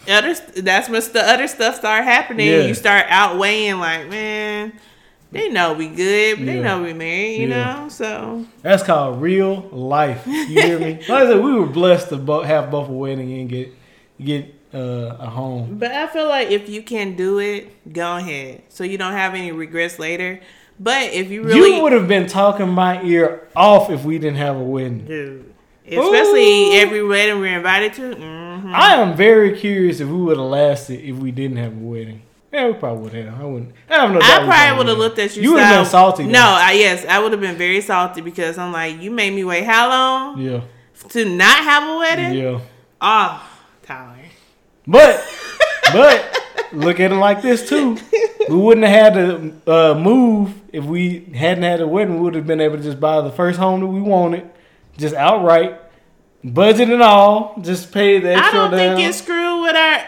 other 0.07 0.35
that's 0.61 0.87
when 0.87 1.01
the 1.01 1.23
other 1.27 1.47
stuff 1.47 1.75
start 1.75 2.03
happening. 2.03 2.47
Yeah. 2.47 2.67
You 2.67 2.75
start 2.75 3.07
outweighing 3.09 3.79
like, 3.79 4.09
man, 4.09 4.73
they 5.31 5.49
know 5.49 5.73
we 5.73 5.87
good, 5.87 6.37
but 6.37 6.45
they 6.45 6.57
Yeah. 6.57 6.61
know 6.61 6.83
we 6.83 6.93
married, 6.93 7.41
you 7.41 7.47
Yeah. 7.47 7.81
know. 7.81 7.89
So 7.89 8.45
That's 8.61 8.83
called 8.83 9.19
real 9.19 9.61
life. 9.71 10.21
You 10.27 10.61
hear 10.61 10.79
me? 10.79 10.99
Like 11.09 11.23
I 11.23 11.31
said, 11.31 11.43
we 11.43 11.51
were 11.51 11.65
blessed 11.65 12.09
to 12.09 12.41
have 12.43 12.69
both 12.69 12.89
a 12.89 12.91
wedding 12.91 13.33
and 13.39 13.49
get 13.49 13.73
get 14.23 14.53
uh, 14.71 15.17
a 15.19 15.29
home. 15.31 15.79
But 15.79 15.93
I 15.93 16.05
feel 16.05 16.27
like 16.27 16.51
if 16.51 16.69
you 16.69 16.83
can 16.83 17.15
do 17.15 17.39
it, 17.39 17.91
go 17.91 18.17
ahead. 18.17 18.61
So 18.69 18.83
you 18.83 18.99
don't 18.99 19.13
have 19.13 19.33
any 19.33 19.51
regrets 19.51 19.97
later. 19.97 20.41
But 20.79 21.13
if 21.13 21.31
you 21.31 21.43
really 21.43 21.77
you 21.77 21.83
would 21.83 21.93
have 21.93 22.07
been 22.07 22.27
talking 22.27 22.69
my 22.69 23.01
ear 23.03 23.47
off 23.55 23.89
if 23.89 24.03
we 24.03 24.17
didn't 24.19 24.37
have 24.37 24.55
a 24.57 24.63
wedding. 24.63 25.05
Dude. 25.05 25.53
Especially 25.87 26.69
Ooh. 26.69 26.81
every 26.81 27.03
wedding 27.03 27.39
we're 27.39 27.55
invited 27.57 27.93
to. 27.93 28.15
hmm 28.15 28.73
I 28.73 28.95
am 28.95 29.15
very 29.15 29.57
curious 29.57 29.99
if 29.99 30.07
we 30.07 30.15
would 30.17 30.37
have 30.37 30.47
lasted 30.47 30.99
if 31.01 31.15
we 31.15 31.31
didn't 31.31 31.57
have 31.57 31.73
a 31.73 31.79
wedding. 31.79 32.23
Yeah, 32.51 32.67
we 32.67 32.73
probably 32.73 33.03
would 33.03 33.13
have. 33.13 33.39
I 33.39 33.43
wouldn't. 33.45 33.73
I 33.89 33.93
have 33.95 34.11
no 34.11 34.19
doubt 34.19 34.41
I 34.41 34.45
probably 34.45 34.77
would 34.77 34.87
have 34.87 34.97
looked 34.97 35.19
at 35.19 35.35
you. 35.35 35.43
You 35.43 35.53
would 35.53 35.61
have 35.63 35.83
been 35.83 35.91
salty. 35.91 36.23
though. 36.23 36.29
No, 36.31 36.39
I, 36.41 36.71
yes, 36.73 37.05
I 37.05 37.19
would 37.19 37.31
have 37.33 37.41
been 37.41 37.57
very 37.57 37.81
salty 37.81 38.21
because 38.21 38.57
I'm 38.57 38.71
like, 38.71 39.01
you 39.01 39.11
made 39.11 39.33
me 39.33 39.43
wait 39.43 39.65
how 39.65 39.89
long 39.89 40.41
Yeah. 40.41 40.61
to 41.09 41.25
not 41.25 41.57
have 41.63 41.83
a 41.89 41.97
wedding? 41.97 42.33
Yeah. 42.33 42.59
Oh, 43.01 43.49
Tyler. 43.83 44.15
But 44.87 45.23
but 45.93 46.41
look 46.73 46.99
at 46.99 47.11
it 47.11 47.15
like 47.15 47.41
this 47.41 47.67
too. 47.69 47.97
We 48.49 48.55
wouldn't 48.55 48.85
have 48.85 49.13
had 49.13 49.13
to 49.65 49.71
uh, 49.71 49.93
move 49.99 50.53
if 50.71 50.83
we 50.83 51.25
hadn't 51.35 51.63
had 51.63 51.81
a 51.81 51.87
wedding. 51.87 52.15
We 52.15 52.21
would 52.21 52.35
have 52.35 52.47
been 52.47 52.61
able 52.61 52.77
to 52.77 52.83
just 52.83 52.99
buy 52.99 53.21
the 53.21 53.31
first 53.31 53.57
home 53.59 53.79
that 53.81 53.87
we 53.87 54.01
wanted, 54.01 54.49
just 54.97 55.15
outright, 55.15 55.79
budget 56.43 56.89
and 56.89 57.01
all, 57.01 57.59
just 57.61 57.91
pay 57.91 58.19
the 58.19 58.33
extra. 58.35 58.47
I 58.47 58.51
don't 58.53 58.71
down. 58.71 58.97
think 58.97 59.09
it 59.09 59.13
screwed 59.13 59.63
with 59.63 59.75
our. 59.75 60.03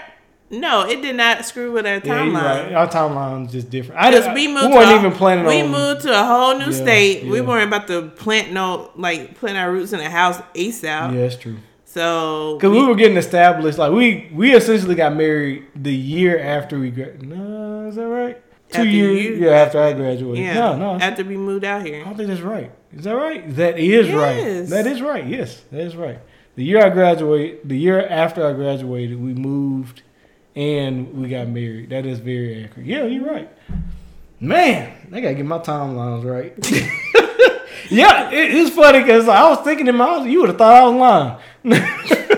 No, 0.49 0.87
it 0.87 1.01
did 1.01 1.17
not 1.17 1.43
screw 1.43 1.73
with 1.73 1.85
our 1.85 1.95
yeah, 1.97 2.23
you're 2.23 2.33
right. 2.33 2.89
timeline. 2.89 3.47
is 3.47 3.51
just 3.51 3.69
different. 3.69 3.99
I 3.99 4.11
didn't. 4.11 4.33
we 4.33 4.47
We, 4.47 4.53
moved. 4.53 4.73
weren't 4.73 4.87
to 4.89 4.95
a- 4.95 4.99
even 4.99 5.11
planning 5.11 5.45
We 5.45 5.61
on. 5.61 5.71
moved 5.71 6.01
to 6.03 6.11
a 6.17 6.23
whole 6.23 6.57
new 6.57 6.65
Yeah, 6.67 6.71
state. 6.71 7.25
We 7.25 7.41
weren't 7.41 7.67
about 7.67 7.87
to 7.87 8.03
plant 8.03 8.53
no 8.53 8.91
like 8.95 9.35
plant 9.37 9.57
our 9.57 9.69
roots 9.71 9.91
in 9.91 9.99
a 9.99 10.09
house 10.09 10.37
ASAP. 10.55 10.83
Yeah, 10.83 11.11
that's 11.11 11.35
true. 11.35 11.57
So 11.83 12.55
Because 12.55 12.71
we 12.71 12.85
were 12.85 12.95
getting 12.95 13.17
established. 13.17 13.77
Like 13.77 13.91
we 13.91 14.29
we 14.33 14.53
essentially 14.55 14.95
got 14.95 15.15
married 15.17 15.65
the 15.75 15.93
year 15.93 16.39
after 16.39 16.79
we 16.79 16.91
got. 16.91 17.21
No, 17.21 17.35
is 17.87 17.95
that 17.95 18.07
right? 18.07 18.41
Two 18.69 18.79
After 18.79 18.89
years. 18.89 19.23
you- 19.23 19.45
yeah, 19.45 19.51
after 19.51 19.81
I 19.81 19.93
graduated. 19.93 20.43
yeah, 20.43 20.53
No, 20.55 20.75
no. 20.77 20.91
after 20.99 21.23
we 21.23 21.37
moved 21.37 21.63
out 21.63 21.85
here. 21.85 22.01
I 22.01 22.03
don't 22.05 22.17
think 22.17 22.27
that's 22.29 22.41
right. 22.41 22.71
Is 22.93 23.03
that 23.05 23.13
right? 23.15 23.55
That 23.55 23.79
is 23.79 24.11
right. 24.11 24.65
That 24.67 24.85
is 24.87 25.01
right. 25.01 25.25
Yes, 25.25 25.61
that 25.71 25.81
is 25.81 25.95
right. 25.95 26.19
The 26.55 26.63
year 26.63 26.83
I 26.85 26.89
graduated, 26.89 27.67
the 27.69 27.77
year 27.77 28.05
after 28.07 28.45
I 28.45 28.53
graduated, 28.53 29.21
we 29.21 29.33
moved 29.33 30.01
and 30.55 31.13
we 31.13 31.29
got 31.29 31.47
married. 31.47 31.91
That 31.91 32.05
is 32.05 32.19
very 32.19 32.63
accurate. 32.65 32.87
Yeah, 32.87 33.03
you're 33.05 33.25
right. 33.25 33.49
Man, 34.39 34.91
I 35.13 35.21
gotta 35.21 35.35
get 35.35 35.45
my 35.45 35.59
timelines 35.59 36.25
right. 36.25 36.53
yeah, 37.91 38.29
it, 38.31 38.53
it's 38.55 38.75
funny 38.75 38.99
because 38.99 39.27
I 39.27 39.49
was 39.49 39.59
thinking 39.63 39.87
in 39.87 39.95
my 39.95 40.25
you 40.25 40.41
would 40.41 40.49
have 40.49 40.57
thought 40.57 40.75
I 40.75 40.89
was 40.89 40.95
lying. 40.95 41.37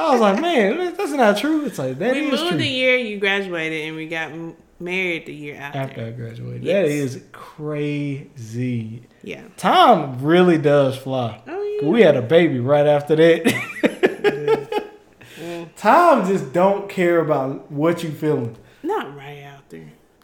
I 0.00 0.10
was 0.12 0.20
like, 0.20 0.40
man, 0.40 0.94
that's 0.96 1.12
not 1.12 1.36
true. 1.38 1.64
It's 1.66 1.78
like 1.78 1.98
that 1.98 2.14
we 2.14 2.30
moved 2.30 2.48
true. 2.48 2.56
the 2.58 2.66
year 2.66 2.96
you 2.96 3.18
graduated, 3.18 3.86
and 3.86 3.96
we 3.96 4.08
got 4.08 4.32
married 4.80 5.26
the 5.26 5.34
year 5.34 5.56
after. 5.56 5.78
after 5.78 6.06
I 6.06 6.10
graduated, 6.10 6.64
Yes. 6.64 6.86
that 6.86 6.90
is 6.92 7.22
crazy. 7.32 9.02
Yeah. 9.22 9.42
Time 9.56 10.22
really 10.22 10.58
does 10.58 10.96
fly. 10.96 11.40
Oh 11.46 11.78
yeah. 11.82 11.88
We 11.88 12.00
had 12.02 12.16
a 12.16 12.22
baby 12.22 12.58
right 12.60 12.86
after 12.86 13.16
that. 13.16 14.66
Time 15.76 16.26
just 16.26 16.52
don't 16.52 16.88
care 16.90 17.20
about 17.20 17.70
what 17.72 18.02
you 18.02 18.10
feeling. 18.10 18.56
Not 18.82 19.14
right 19.16 19.38
after. 19.38 19.76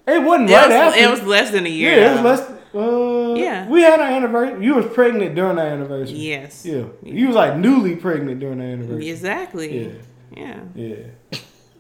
It 0.06 0.22
wasn't 0.22 0.50
It, 0.50 0.54
right 0.54 0.68
was, 0.68 0.74
after. 0.76 1.00
it 1.00 1.10
was 1.10 1.22
less 1.22 1.50
than 1.50 1.66
a 1.66 1.70
year. 1.70 1.96
yeah, 1.96 2.10
it 2.18 2.22
was 2.22 2.40
less. 2.40 2.50
Uh, 2.74 3.05
Yeah. 3.38 3.68
we 3.68 3.83
had 3.83 4.01
our 4.01 4.07
anniversary. 4.11 4.64
You 4.64 4.75
was 4.77 4.87
pregnant 4.87 5.35
during 5.35 5.59
our 5.59 5.66
anniversary. 5.66 6.16
Yes. 6.18 6.64
Yeah, 6.64 6.85
you 7.03 7.29
was 7.29 7.37
like 7.37 7.57
newly 7.57 7.96
pregnant 7.96 8.40
during 8.40 8.61
our 8.61 8.66
anniversary. 8.66 9.09
Exactly. 9.11 9.88
Yeah, 10.37 10.61
Yeah. 10.75 11.07
yeah. 11.33 11.38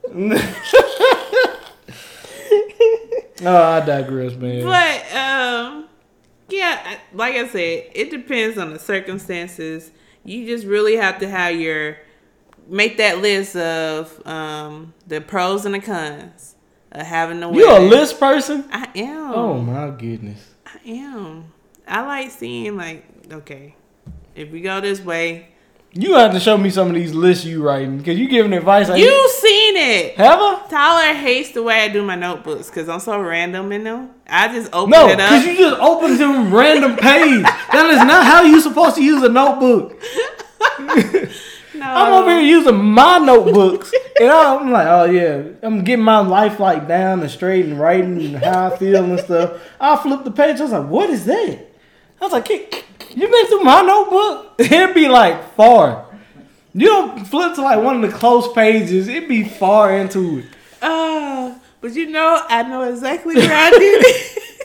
oh, 3.42 3.62
I 3.62 3.80
digress, 3.84 4.34
man. 4.34 4.64
But 4.64 5.16
um, 5.16 5.88
yeah, 6.48 6.98
like 7.12 7.34
I 7.34 7.48
said, 7.48 7.90
it 7.94 8.10
depends 8.10 8.58
on 8.58 8.72
the 8.72 8.78
circumstances. 8.78 9.90
You 10.24 10.46
just 10.46 10.66
really 10.66 10.96
have 10.96 11.18
to 11.20 11.28
have 11.28 11.56
your 11.56 11.98
make 12.68 12.96
that 12.96 13.18
list 13.18 13.54
of 13.56 14.20
um 14.26 14.92
the 15.06 15.20
pros 15.20 15.64
and 15.64 15.74
the 15.74 15.80
cons 15.80 16.54
of 16.92 17.06
having 17.06 17.40
the. 17.40 17.50
You 17.50 17.70
a 17.70 17.78
list 17.80 18.18
person? 18.18 18.64
I 18.70 18.88
am. 18.94 19.32
Oh 19.34 19.58
my 19.60 19.90
goodness. 19.90 20.54
Am. 20.86 21.52
I 21.86 22.06
like 22.06 22.30
seeing 22.30 22.76
like 22.76 23.04
okay, 23.30 23.74
if 24.34 24.50
we 24.50 24.60
go 24.60 24.80
this 24.80 25.00
way, 25.00 25.48
you 25.92 26.14
have 26.14 26.32
to 26.32 26.40
show 26.40 26.56
me 26.56 26.70
some 26.70 26.88
of 26.88 26.94
these 26.94 27.14
lists 27.14 27.44
you 27.44 27.62
writing 27.62 27.98
because 27.98 28.18
you 28.18 28.28
giving 28.28 28.52
advice. 28.52 28.88
Like, 28.88 29.00
you 29.00 29.30
seen 29.30 29.76
it? 29.76 30.16
Have 30.16 30.38
I? 30.38 30.66
Tyler 30.68 31.14
hates 31.14 31.52
the 31.52 31.62
way 31.62 31.80
I 31.80 31.88
do 31.88 32.02
my 32.02 32.14
notebooks 32.14 32.68
because 32.68 32.88
I'm 32.88 33.00
so 33.00 33.20
random 33.20 33.72
in 33.72 33.84
them. 33.84 34.10
I 34.28 34.48
just 34.48 34.72
open 34.72 34.90
no, 34.90 35.08
it 35.08 35.18
up. 35.18 35.30
because 35.30 35.46
you 35.46 35.56
just 35.56 35.80
open 35.80 36.16
some 36.16 36.54
random 36.54 36.96
page. 36.96 37.42
that 37.42 37.90
is 37.90 37.98
not 37.98 38.26
how 38.26 38.42
you 38.42 38.60
supposed 38.60 38.96
to 38.96 39.02
use 39.02 39.22
a 39.22 39.28
notebook. 39.28 40.00
no. 41.78 41.86
I'm 41.86 42.12
over 42.12 42.30
here 42.30 42.40
using 42.40 42.76
my 42.76 43.18
notebooks, 43.18 43.92
and 44.20 44.30
I'm 44.30 44.70
like, 44.70 44.86
oh 44.86 45.04
yeah, 45.04 45.42
I'm 45.62 45.84
getting 45.84 46.04
my 46.04 46.18
life 46.18 46.60
like 46.60 46.88
down 46.88 47.20
and 47.20 47.30
straight 47.30 47.66
and 47.66 47.78
writing 47.78 48.22
and 48.24 48.36
how 48.36 48.72
I 48.72 48.76
feel 48.76 49.04
and 49.04 49.18
stuff. 49.20 49.60
I 49.80 49.96
flip 49.96 50.24
the 50.24 50.30
page. 50.30 50.60
I 50.60 50.64
was 50.64 50.72
like, 50.72 50.88
what 50.88 51.10
is 51.10 51.24
that? 51.26 51.58
I 52.20 52.24
was 52.24 52.32
like, 52.32 52.48
you 52.48 53.28
been 53.28 53.46
through 53.46 53.64
my 53.64 53.82
notebook? 53.82 54.54
It'd 54.58 54.94
be 54.94 55.08
like 55.08 55.54
far. 55.54 56.06
You 56.74 56.86
don't 56.86 57.26
flip 57.26 57.54
to 57.54 57.62
like 57.62 57.82
one 57.82 58.02
of 58.02 58.10
the 58.10 58.16
close 58.16 58.52
pages. 58.52 59.08
It'd 59.08 59.28
be 59.28 59.44
far 59.44 59.96
into 59.96 60.40
it. 60.40 60.44
Uh, 60.82 61.54
but 61.80 61.94
you 61.94 62.10
know, 62.10 62.42
I 62.48 62.62
know 62.64 62.82
exactly 62.82 63.34
where 63.34 63.52
I 63.52 63.70
did 63.70 64.04
it. 64.04 64.42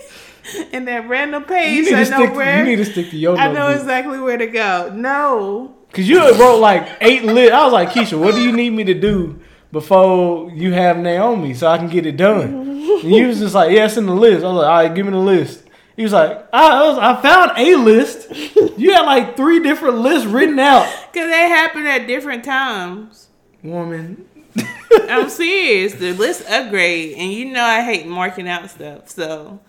In 0.73 0.85
that 0.85 1.07
random 1.07 1.43
page, 1.43 1.91
I 1.91 2.03
know 2.03 2.27
to, 2.27 2.33
where. 2.33 2.59
You 2.59 2.63
need 2.63 2.83
to 2.83 2.85
stick 2.85 3.09
to 3.11 3.17
your. 3.17 3.37
I 3.37 3.51
know 3.51 3.69
exactly 3.69 4.19
where 4.19 4.37
to 4.37 4.47
go. 4.47 4.91
No, 4.93 5.75
because 5.91 6.07
you 6.07 6.19
wrote 6.19 6.59
like 6.59 6.87
eight 7.01 7.23
lists. 7.23 7.53
I 7.53 7.63
was 7.65 7.73
like, 7.73 7.89
Keisha, 7.89 8.17
what 8.17 8.33
do 8.33 8.41
you 8.41 8.53
need 8.53 8.69
me 8.69 8.85
to 8.85 8.93
do 8.93 9.39
before 9.73 10.49
you 10.51 10.71
have 10.71 10.97
Naomi 10.97 11.53
so 11.53 11.67
I 11.67 11.77
can 11.77 11.89
get 11.89 12.05
it 12.05 12.15
done? 12.15 12.71
and 13.03 13.11
you 13.11 13.27
was 13.27 13.39
just 13.39 13.53
like, 13.53 13.71
yeah, 13.71 13.89
in 13.97 14.05
the 14.05 14.13
list. 14.15 14.45
I 14.45 14.47
was 14.47 14.57
like, 14.57 14.67
all 14.67 14.83
right, 14.83 14.95
give 14.95 15.05
me 15.05 15.11
the 15.11 15.17
list. 15.17 15.63
He 15.97 16.03
was 16.03 16.13
like, 16.13 16.47
I, 16.53 16.87
was, 16.87 16.97
I 16.97 17.21
found 17.21 17.51
a 17.57 17.75
list. 17.75 18.29
You 18.77 18.93
had 18.93 19.01
like 19.01 19.35
three 19.35 19.59
different 19.59 19.97
lists 19.97 20.25
written 20.25 20.57
out. 20.57 20.91
Because 21.11 21.29
they 21.29 21.49
happen 21.49 21.85
at 21.85 22.07
different 22.07 22.43
times. 22.43 23.27
Woman. 23.61 24.25
I'm 25.09 25.29
serious. 25.29 25.93
The 25.93 26.13
list 26.13 26.49
upgrade, 26.49 27.17
and 27.17 27.31
you 27.31 27.51
know 27.51 27.63
I 27.63 27.83
hate 27.83 28.07
marking 28.07 28.47
out 28.47 28.69
stuff. 28.69 29.09
So 29.09 29.59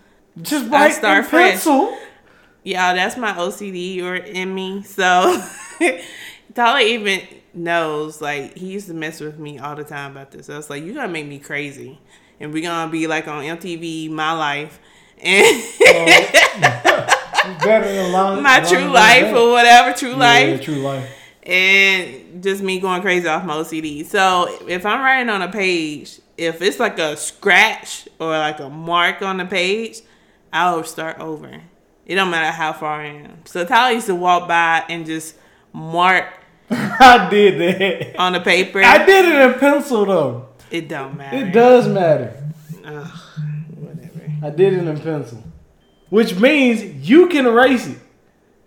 just 0.41 0.69
write 0.69 0.91
I 0.91 0.91
start 0.91 1.25
fresh. 1.25 1.51
pencil. 1.51 1.97
Yeah, 2.63 2.93
that's 2.93 3.17
my 3.17 3.33
OCD 3.33 4.01
or 4.01 4.15
in 4.15 4.53
me. 4.55 4.83
So 4.83 5.41
Tyler 6.55 6.79
even 6.79 7.21
knows. 7.53 8.21
Like 8.21 8.57
he 8.57 8.67
used 8.67 8.87
to 8.87 8.93
mess 8.93 9.19
with 9.19 9.37
me 9.39 9.59
all 9.59 9.75
the 9.75 9.83
time 9.83 10.11
about 10.11 10.31
this. 10.31 10.49
I 10.49 10.57
was 10.57 10.69
like, 10.69 10.83
you're 10.83 10.95
gonna 10.95 11.11
make 11.11 11.27
me 11.27 11.39
crazy," 11.39 11.99
and 12.39 12.53
we're 12.53 12.63
gonna 12.63 12.91
be 12.91 13.07
like 13.07 13.27
on 13.27 13.43
MTV, 13.43 14.09
My 14.09 14.33
Life 14.33 14.79
and 15.23 15.63
oh, 18.25 18.41
my 18.41 18.59
true 18.59 18.89
life 18.89 19.33
or 19.33 19.51
whatever, 19.51 19.95
true 19.95 20.09
yeah, 20.09 20.15
life, 20.17 20.61
true 20.61 20.81
life, 20.81 21.09
and 21.43 22.43
just 22.43 22.61
me 22.61 22.79
going 22.79 23.01
crazy 23.01 23.27
off 23.27 23.45
my 23.45 23.53
OCD. 23.53 24.05
So 24.05 24.49
if 24.67 24.85
I'm 24.85 24.99
writing 24.99 25.29
on 25.29 25.41
a 25.41 25.51
page, 25.51 26.19
if 26.37 26.61
it's 26.61 26.79
like 26.79 26.99
a 26.99 27.15
scratch 27.15 28.09
or 28.19 28.29
like 28.29 28.59
a 28.59 28.69
mark 28.69 29.21
on 29.21 29.37
the 29.37 29.45
page, 29.45 30.01
I'll 30.51 30.83
start 30.83 31.19
over. 31.19 31.61
It 32.05 32.15
don't 32.15 32.29
matter 32.29 32.51
how 32.51 32.73
far 32.73 33.01
I 33.01 33.07
am. 33.07 33.45
So 33.45 33.63
Tyler 33.63 33.93
used 33.93 34.07
to 34.07 34.15
walk 34.15 34.47
by 34.47 34.83
and 34.89 35.05
just 35.05 35.35
mark. 35.73 36.25
I 36.69 37.27
did 37.29 37.59
that 37.59 38.19
on 38.19 38.33
the 38.33 38.39
paper. 38.39 38.81
I 38.81 39.05
did 39.05 39.25
it 39.25 39.53
in 39.53 39.59
pencil 39.59 40.05
though. 40.05 40.49
It 40.71 40.87
don't 40.87 41.17
matter. 41.17 41.37
It 41.37 41.51
does 41.51 41.87
matter. 41.87 42.43
Ugh. 42.85 43.11
I 44.43 44.49
did 44.49 44.73
it 44.73 44.85
in 44.85 44.99
pencil, 44.99 45.41
which 46.09 46.35
means 46.35 47.07
you 47.07 47.27
can 47.27 47.45
erase 47.45 47.87
it. 47.87 47.97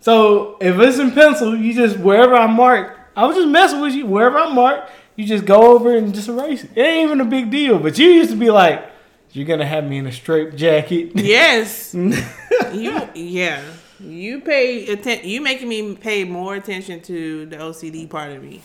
So 0.00 0.56
if 0.60 0.78
it's 0.78 0.98
in 0.98 1.10
pencil, 1.12 1.56
you 1.56 1.74
just 1.74 1.98
wherever 1.98 2.34
I 2.34 2.46
mark, 2.46 2.98
I 3.14 3.26
was 3.26 3.36
just 3.36 3.48
messing 3.48 3.80
with 3.80 3.92
you. 3.92 4.06
Wherever 4.06 4.38
I 4.38 4.52
mark, 4.52 4.88
you 5.16 5.26
just 5.26 5.44
go 5.44 5.74
over 5.74 5.96
and 5.96 6.14
just 6.14 6.28
erase 6.28 6.64
it. 6.64 6.70
It 6.76 6.80
ain't 6.80 7.06
even 7.06 7.20
a 7.20 7.24
big 7.24 7.50
deal. 7.50 7.78
But 7.78 7.98
you 7.98 8.08
used 8.08 8.30
to 8.30 8.36
be 8.36 8.50
like, 8.50 8.90
"You're 9.32 9.46
gonna 9.46 9.66
have 9.66 9.84
me 9.84 9.98
in 9.98 10.06
a 10.06 10.12
straight 10.12 10.56
jacket." 10.56 11.12
Yes. 11.14 11.92
you 12.72 13.02
yeah. 13.14 13.62
You 14.00 14.40
pay 14.40 14.86
attention. 14.88 15.28
You 15.28 15.40
making 15.40 15.68
me 15.68 15.94
pay 15.94 16.24
more 16.24 16.54
attention 16.54 17.00
to 17.02 17.46
the 17.46 17.56
OCD 17.56 18.08
part 18.08 18.32
of 18.32 18.42
me, 18.42 18.62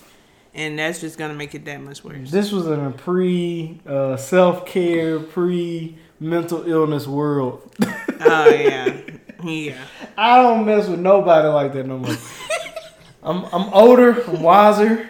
and 0.54 0.78
that's 0.78 1.00
just 1.00 1.18
gonna 1.18 1.34
make 1.34 1.56
it 1.56 1.66
that 1.66 1.82
much 1.82 2.04
worse. 2.04 2.32
This 2.32 2.52
was 2.52 2.68
in 2.68 2.80
a 2.80 2.92
pre 2.92 3.80
uh, 3.86 4.18
self 4.18 4.66
care, 4.66 5.20
pre 5.20 5.98
mental 6.20 6.70
illness 6.70 7.08
world. 7.08 7.74
oh 7.82 8.50
yeah, 8.50 9.02
yeah. 9.44 9.78
I 10.18 10.42
don't 10.42 10.66
mess 10.66 10.88
with 10.88 11.00
nobody 11.00 11.48
like 11.48 11.74
that 11.74 11.86
no 11.86 11.98
more. 11.98 12.16
I'm 13.24 13.46
I'm 13.46 13.74
older, 13.74 14.22
I'm 14.24 14.42
wiser, 14.42 15.10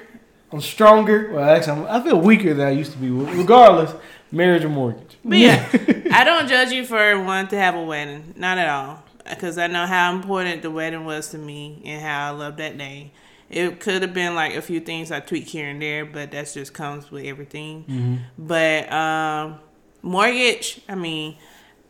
I'm 0.52 0.62
stronger. 0.62 1.32
Well, 1.34 1.50
actually, 1.50 1.86
I'm, 1.86 2.02
i 2.02 2.04
feel 2.04 2.20
weaker 2.20 2.54
than 2.54 2.68
I 2.68 2.72
used 2.72 2.92
to 2.92 2.98
be. 2.98 3.10
Regardless, 3.10 3.94
marriage 4.32 4.64
or 4.64 4.70
mortgage. 4.70 5.18
But 5.24 5.38
yeah, 5.38 5.68
I 6.12 6.24
don't 6.24 6.48
judge 6.48 6.72
you 6.72 6.86
for 6.86 7.20
wanting 7.22 7.50
to 7.50 7.58
have 7.58 7.76
a 7.76 7.84
wedding, 7.84 8.34
not 8.36 8.58
at 8.58 8.70
all, 8.70 9.04
because 9.30 9.58
I 9.58 9.68
know 9.68 9.86
how 9.86 10.14
important 10.14 10.62
the 10.62 10.72
wedding 10.72 11.06
was 11.06 11.30
to 11.30 11.38
me 11.38 11.82
and 11.86 12.02
how 12.02 12.28
I 12.28 12.30
love 12.32 12.58
that 12.58 12.78
day. 12.78 13.12
It 13.50 13.80
could 13.80 14.02
have 14.02 14.14
been 14.14 14.34
like 14.34 14.56
a 14.56 14.62
few 14.62 14.80
things 14.80 15.12
I 15.12 15.20
tweak 15.20 15.48
here 15.48 15.68
and 15.68 15.82
there, 15.82 16.06
but 16.06 16.32
that 16.32 16.52
just 16.54 16.74
comes 16.74 17.12
with 17.12 17.26
everything. 17.26 17.84
Mm-hmm. 17.84 18.16
But 18.38 18.92
um 18.92 19.60
mortgage, 20.02 20.82
I 20.88 20.96
mean, 20.96 21.38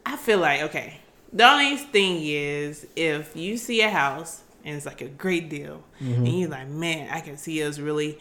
I 0.06 0.18
feel 0.18 0.40
like 0.40 0.62
okay. 0.64 1.00
The 1.34 1.50
only 1.50 1.78
thing 1.78 2.22
is 2.24 2.88
if 2.96 3.36
you 3.36 3.56
see 3.56 3.82
a 3.82 3.90
house 3.90 4.42
and 4.66 4.76
it's 4.76 4.86
like 4.86 5.02
a 5.02 5.08
great 5.08 5.50
deal, 5.50 5.84
mm-hmm. 6.02 6.26
and 6.26 6.40
you're 6.40 6.50
like, 6.50 6.68
man, 6.68 7.10
I 7.10 7.22
can 7.22 7.38
see 7.38 7.64
us 7.64 7.80
really 7.80 8.20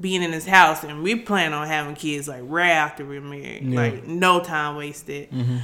being 0.00 0.22
in 0.22 0.30
this 0.30 0.46
house, 0.46 0.84
and 0.84 1.02
we 1.02 1.16
plan 1.16 1.52
on 1.52 1.66
having 1.66 1.94
kids 1.94 2.28
like 2.28 2.42
right 2.44 2.70
after 2.70 3.04
we're 3.04 3.20
married, 3.20 3.62
yeah. 3.62 3.80
like 3.80 4.04
no 4.06 4.40
time 4.40 4.76
wasted. 4.76 5.30
Mm-hmm. 5.30 5.56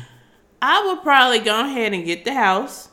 I 0.62 0.86
would 0.86 1.02
probably 1.02 1.40
go 1.40 1.60
ahead 1.64 1.92
and 1.92 2.04
get 2.04 2.24
the 2.24 2.32
house, 2.32 2.88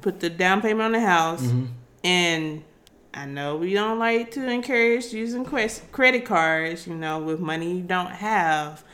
put 0.00 0.20
the 0.20 0.30
down 0.30 0.62
payment 0.62 0.82
on 0.82 0.92
the 0.92 1.00
house, 1.00 1.42
mm-hmm. 1.42 1.66
and 2.04 2.64
I 3.12 3.26
know 3.26 3.56
we 3.56 3.74
don't 3.74 3.98
like 3.98 4.30
to 4.32 4.48
encourage 4.48 5.12
using 5.12 5.44
credit 5.44 6.24
cards, 6.24 6.86
you 6.86 6.94
know, 6.94 7.18
with 7.18 7.40
money 7.40 7.78
you 7.78 7.82
don't 7.82 8.12
have 8.12 8.84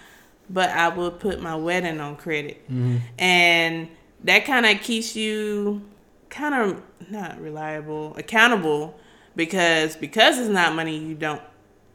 but 0.49 0.71
I 0.71 0.89
would 0.89 1.21
put 1.21 1.41
my 1.41 1.55
wedding 1.57 2.01
on 2.01 2.17
credit. 2.17 2.65
Mm-hmm. 2.65 2.97
And 3.19 3.89
that 4.25 4.45
kind 4.45 4.67
of 4.67 4.81
keeps 4.83 5.17
you 5.17 5.83
kind 6.31 6.55
of 6.55 6.83
not 7.11 7.41
reliable, 7.41 8.17
accountable 8.17 8.99
because 9.37 9.97
because 9.97 10.39
it's 10.39 10.49
not 10.49 10.75
money 10.75 10.97
you 10.97 11.15
don't 11.15 11.43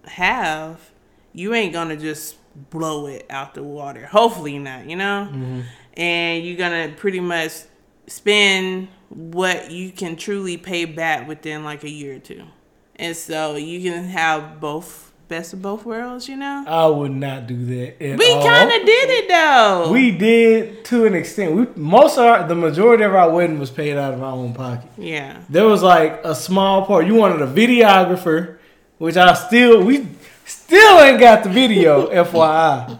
have, 0.06 0.92
you 1.34 1.54
ain't 1.54 1.74
going 1.74 1.90
to 1.90 1.98
just 1.98 2.36
blow 2.70 3.08
it 3.08 3.26
out 3.30 3.54
the 3.54 3.64
water. 3.64 4.06
Hopefully 4.08 4.58
not, 4.58 4.90
you 4.90 4.96
know? 4.96 5.30
Mm-hmm. 5.32 5.62
And 6.00 6.46
you're 6.46 6.58
to 6.58 6.94
pretty 6.96 7.20
much 7.20 7.52
spend 8.08 8.88
what 9.10 9.70
you 9.70 9.92
can 9.92 10.16
truly 10.16 10.58
pay 10.58 10.86
back 10.86 11.28
within 11.28 11.64
like 11.64 11.84
a 11.84 11.90
year 11.90 12.16
or 12.16 12.20
two. 12.20 12.44
And 12.96 13.16
so 13.16 13.56
you 13.56 13.82
can 13.82 14.06
have 14.06 14.60
both 14.60 15.10
best 15.30 15.54
of 15.54 15.62
both 15.62 15.86
worlds, 15.86 16.28
you 16.28 16.36
know? 16.36 16.66
I 16.68 16.88
would 16.88 17.12
not 17.12 17.48
do 17.48 17.66
that. 17.66 18.00
we 18.00 18.34
kind 18.34 18.72
of 18.72 18.86
did 18.86 19.10
it 19.10 19.28
though. 19.30 19.92
We 19.92 20.12
did 20.12 20.84
to 20.86 21.06
an 21.06 21.14
extent. 21.14 21.54
We 21.54 21.68
most 21.82 22.18
of 22.18 22.26
our, 22.26 22.48
the 22.48 22.56
majority 22.56 23.04
of 23.04 23.14
our 23.14 23.30
wedding 23.30 23.60
was 23.60 23.70
paid 23.70 23.96
out 23.96 24.14
of 24.14 24.24
our 24.24 24.34
own 24.34 24.54
pocket. 24.54 24.90
Yeah. 24.98 25.42
There 25.48 25.66
was 25.66 25.84
like 25.84 26.20
a 26.26 26.36
small 26.36 26.86
part. 26.86 27.06
You 27.06 27.16
wanted 27.16 27.42
a 27.42 27.48
videographer, 27.48 28.58
which 28.98 29.16
I 29.16 29.34
still 29.34 29.84
we 29.84 30.08
still 30.46 31.00
ain't 31.00 31.20
got 31.20 31.44
the 31.44 31.50
video, 31.50 32.10
FYI. 32.26 33.00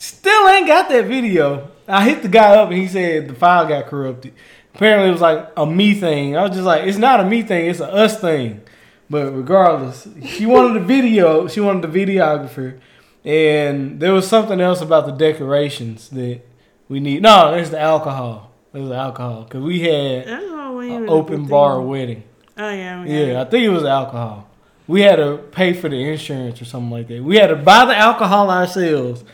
Still 0.00 0.48
ain't 0.48 0.66
got 0.66 0.88
that 0.88 1.04
video. 1.04 1.70
I 1.86 2.04
hit 2.04 2.22
the 2.22 2.28
guy 2.28 2.56
up 2.56 2.70
and 2.70 2.78
he 2.78 2.88
said 2.88 3.28
the 3.28 3.34
file 3.34 3.68
got 3.68 3.86
corrupted. 3.86 4.32
Apparently 4.74 5.10
it 5.10 5.12
was 5.12 5.20
like 5.20 5.50
a 5.56 5.66
me 5.66 5.94
thing. 5.94 6.36
I 6.36 6.42
was 6.42 6.52
just 6.52 6.64
like, 6.64 6.84
it's 6.84 6.96
not 6.96 7.20
a 7.20 7.24
me 7.24 7.42
thing, 7.42 7.66
it's 7.66 7.80
a 7.80 7.92
us 7.92 8.18
thing. 8.18 8.62
But 9.10 9.32
regardless, 9.32 10.08
she 10.24 10.46
wanted 10.46 10.80
the 10.80 10.86
video. 10.86 11.48
She 11.48 11.60
wanted 11.60 11.92
the 11.92 12.04
videographer, 12.06 12.78
and 13.24 14.00
there 14.00 14.12
was 14.12 14.26
something 14.26 14.60
else 14.60 14.80
about 14.80 15.04
the 15.04 15.12
decorations 15.12 16.08
that 16.10 16.40
we 16.88 17.00
need. 17.00 17.20
No, 17.22 17.50
there's 17.50 17.70
the 17.70 17.80
alcohol. 17.80 18.52
There's 18.72 18.88
the 18.88 18.94
alcohol 18.94 19.42
because 19.42 19.62
we 19.62 19.80
had 19.80 20.28
an 20.28 21.08
open 21.10 21.46
bar 21.46 21.82
wedding. 21.82 22.22
Oh 22.56 22.70
yeah, 22.70 23.04
yeah. 23.04 23.40
I 23.42 23.44
think 23.44 23.64
it 23.64 23.70
was 23.70 23.84
alcohol. 23.84 24.48
we 24.86 25.02
had 25.02 25.16
to 25.16 25.38
pay 25.52 25.72
for 25.72 25.88
the 25.88 25.96
insurance 25.96 26.60
or 26.60 26.64
something 26.64 26.90
like 26.90 27.06
that. 27.08 27.22
We 27.22 27.36
had 27.36 27.48
to 27.48 27.56
buy 27.56 27.84
the 27.84 27.96
alcohol 27.96 28.50
ourselves, 28.50 29.24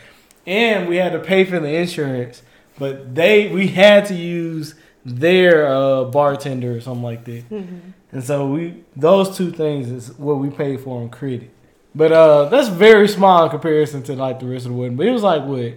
and 0.46 0.88
we 0.88 0.96
had 0.96 1.12
to 1.12 1.18
pay 1.18 1.44
for 1.44 1.58
the 1.58 1.68
insurance. 1.68 2.42
But 2.78 3.14
they 3.14 3.48
we 3.48 3.68
had 3.68 4.06
to 4.06 4.14
use 4.14 4.74
their 5.04 5.66
uh, 5.66 6.04
bartender 6.04 6.76
or 6.76 6.80
something 6.80 7.02
like 7.02 7.24
that. 7.24 7.48
Mm-hmm. 7.48 7.90
And 8.12 8.24
so 8.24 8.48
we 8.48 8.84
those 8.94 9.36
two 9.36 9.50
things 9.50 9.90
is 9.90 10.12
what 10.18 10.38
we 10.38 10.50
paid 10.50 10.80
for 10.80 11.00
on 11.00 11.10
credit. 11.10 11.50
But 11.94 12.12
uh, 12.12 12.44
that's 12.50 12.68
very 12.68 13.08
small 13.08 13.44
in 13.44 13.50
comparison 13.50 14.02
to 14.04 14.14
like 14.14 14.40
the 14.40 14.46
rest 14.46 14.66
of 14.66 14.72
the 14.72 14.78
wedding. 14.78 14.96
But 14.96 15.06
it 15.06 15.12
was 15.12 15.22
like 15.22 15.44
what? 15.44 15.74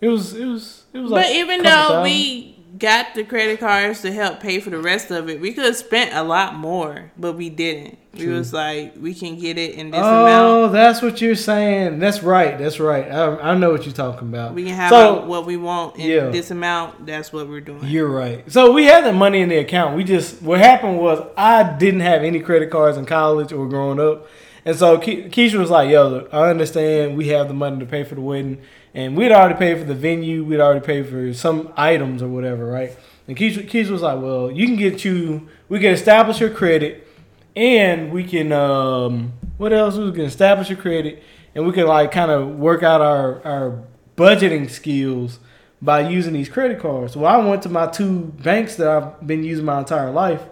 It 0.00 0.08
was 0.08 0.34
it 0.34 0.46
was 0.46 0.84
it 0.92 0.98
was. 0.98 1.10
Like 1.10 1.26
but 1.26 1.32
even 1.32 1.62
though 1.62 1.70
thousand. 1.70 2.02
we 2.02 2.55
got 2.78 3.14
the 3.14 3.24
credit 3.24 3.60
cards 3.60 4.02
to 4.02 4.12
help 4.12 4.40
pay 4.40 4.60
for 4.60 4.70
the 4.70 4.78
rest 4.78 5.10
of 5.10 5.28
it. 5.28 5.40
We 5.40 5.52
could 5.52 5.64
have 5.64 5.76
spent 5.76 6.14
a 6.14 6.22
lot 6.22 6.54
more, 6.54 7.10
but 7.16 7.32
we 7.34 7.50
didn't. 7.50 7.98
True. 8.16 8.28
We 8.28 8.32
was 8.38 8.52
like, 8.52 8.94
we 8.98 9.14
can 9.14 9.38
get 9.38 9.58
it 9.58 9.74
in 9.74 9.90
this 9.90 10.00
oh, 10.02 10.22
amount. 10.22 10.44
Oh, 10.44 10.68
that's 10.68 11.02
what 11.02 11.20
you're 11.20 11.34
saying. 11.34 11.98
That's 11.98 12.22
right. 12.22 12.58
That's 12.58 12.80
right. 12.80 13.10
I, 13.10 13.36
I 13.36 13.54
know 13.56 13.70
what 13.70 13.84
you're 13.84 13.94
talking 13.94 14.28
about. 14.28 14.54
We 14.54 14.64
can 14.64 14.74
have 14.74 14.90
so, 14.90 15.26
what 15.26 15.44
we 15.44 15.56
want 15.56 15.96
in 15.96 16.10
yeah. 16.10 16.28
this 16.30 16.50
amount. 16.50 17.06
That's 17.06 17.32
what 17.32 17.48
we're 17.48 17.60
doing. 17.60 17.84
You're 17.84 18.10
right. 18.10 18.50
So 18.50 18.72
we 18.72 18.84
had 18.84 19.04
the 19.04 19.12
money 19.12 19.40
in 19.40 19.48
the 19.48 19.58
account. 19.58 19.96
We 19.96 20.04
just 20.04 20.40
what 20.42 20.60
happened 20.60 20.98
was 20.98 21.26
I 21.36 21.76
didn't 21.76 22.00
have 22.00 22.22
any 22.22 22.40
credit 22.40 22.70
cards 22.70 22.96
in 22.96 23.04
college 23.04 23.52
or 23.52 23.68
growing 23.68 24.00
up, 24.00 24.26
and 24.66 24.76
so 24.76 24.98
Ke- 24.98 25.30
Keisha 25.32 25.58
was 25.58 25.70
like, 25.70 25.88
"Yo, 25.88 26.28
I 26.30 26.50
understand. 26.50 27.16
We 27.16 27.28
have 27.28 27.48
the 27.48 27.54
money 27.54 27.78
to 27.78 27.86
pay 27.86 28.04
for 28.04 28.16
the 28.16 28.20
wedding." 28.20 28.60
And 28.96 29.14
we'd 29.14 29.30
already 29.30 29.56
paid 29.56 29.78
for 29.78 29.84
the 29.84 29.94
venue. 29.94 30.42
We'd 30.42 30.58
already 30.58 30.84
paid 30.84 31.06
for 31.10 31.34
some 31.34 31.70
items 31.76 32.22
or 32.22 32.28
whatever, 32.28 32.64
right? 32.64 32.96
And 33.28 33.36
Keisha, 33.36 33.68
Keith 33.68 33.90
was 33.90 34.00
like, 34.00 34.22
well, 34.22 34.50
you 34.50 34.66
can 34.66 34.76
get 34.76 35.04
you, 35.04 35.48
we 35.68 35.80
can 35.80 35.92
establish 35.92 36.40
your 36.40 36.48
credit 36.48 37.06
and 37.54 38.10
we 38.10 38.24
can, 38.24 38.52
um, 38.52 39.34
what 39.58 39.74
else? 39.74 39.96
We 39.96 40.12
can 40.12 40.22
establish 40.22 40.70
your 40.70 40.78
credit 40.78 41.22
and 41.54 41.66
we 41.66 41.72
can 41.72 41.86
like 41.86 42.10
kind 42.10 42.30
of 42.30 42.56
work 42.56 42.82
out 42.82 43.02
our, 43.02 43.44
our 43.44 43.84
budgeting 44.16 44.70
skills 44.70 45.40
by 45.82 46.08
using 46.08 46.32
these 46.32 46.48
credit 46.48 46.80
cards. 46.80 47.16
Well, 47.16 47.30
I 47.30 47.44
went 47.44 47.62
to 47.64 47.68
my 47.68 47.88
two 47.88 48.32
banks 48.42 48.76
that 48.76 48.88
I've 48.88 49.26
been 49.26 49.44
using 49.44 49.66
my 49.66 49.80
entire 49.80 50.10
life. 50.10 50.42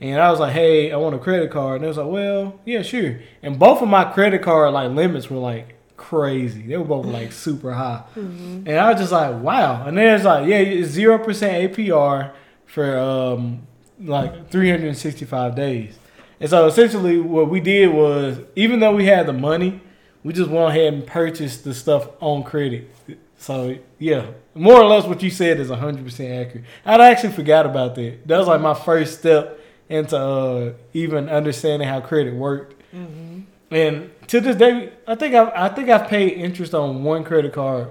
And 0.00 0.20
I 0.20 0.30
was 0.30 0.38
like, 0.38 0.52
hey, 0.52 0.92
I 0.92 0.96
want 0.96 1.16
a 1.16 1.18
credit 1.18 1.50
card. 1.50 1.76
And 1.76 1.84
they 1.84 1.88
was 1.88 1.96
like, 1.96 2.06
well, 2.06 2.60
yeah, 2.64 2.82
sure. 2.82 3.20
And 3.42 3.58
both 3.58 3.82
of 3.82 3.88
my 3.88 4.04
credit 4.04 4.42
card 4.42 4.72
like 4.72 4.90
limits 4.92 5.28
were 5.28 5.38
like 5.38 5.74
crazy. 5.96 6.62
They 6.62 6.76
were 6.76 6.84
both 6.84 7.06
like 7.18 7.32
super 7.32 7.72
high, 7.72 8.04
mm-hmm. 8.16 8.66
and 8.66 8.78
I 8.78 8.92
was 8.92 9.00
just 9.00 9.12
like, 9.12 9.42
wow. 9.42 9.86
And 9.86 9.98
then 9.98 10.14
it's 10.14 10.24
like, 10.24 10.48
yeah, 10.48 10.82
zero 10.84 11.18
percent 11.18 11.74
APR 11.74 12.32
for 12.66 12.98
um 12.98 13.66
like 14.00 14.50
365 14.50 15.54
days. 15.56 15.98
And 16.40 16.48
so 16.48 16.66
essentially, 16.66 17.18
what 17.18 17.50
we 17.50 17.60
did 17.60 17.92
was, 17.92 18.38
even 18.54 18.80
though 18.80 18.94
we 18.94 19.06
had 19.06 19.26
the 19.26 19.32
money, 19.32 19.80
we 20.22 20.32
just 20.32 20.48
went 20.48 20.70
ahead 20.70 20.94
and 20.94 21.06
purchased 21.06 21.64
the 21.64 21.74
stuff 21.74 22.08
on 22.20 22.44
credit. 22.44 22.90
So 23.38 23.76
yeah, 23.98 24.26
more 24.54 24.80
or 24.80 24.86
less 24.86 25.04
what 25.04 25.22
you 25.22 25.30
said 25.30 25.58
is 25.58 25.68
100 25.68 26.04
percent 26.04 26.32
accurate. 26.32 26.64
I'd 26.84 27.00
actually 27.00 27.32
forgot 27.32 27.66
about 27.66 27.96
that. 27.96 28.26
That 28.26 28.38
was 28.38 28.46
like 28.46 28.60
my 28.60 28.74
first 28.74 29.18
step 29.18 29.57
into 29.88 30.16
uh, 30.16 30.72
even 30.92 31.28
understanding 31.28 31.88
how 31.88 32.00
credit 32.00 32.34
worked. 32.34 32.74
Mm-hmm. 32.94 33.40
And 33.70 34.10
to 34.28 34.40
this 34.40 34.56
day, 34.56 34.92
I 35.06 35.14
think 35.14 35.34
I, 35.34 35.66
I 35.66 35.68
think 35.68 35.88
I've 35.88 36.08
paid 36.08 36.32
interest 36.32 36.74
on 36.74 37.02
one 37.04 37.24
credit 37.24 37.52
card 37.52 37.88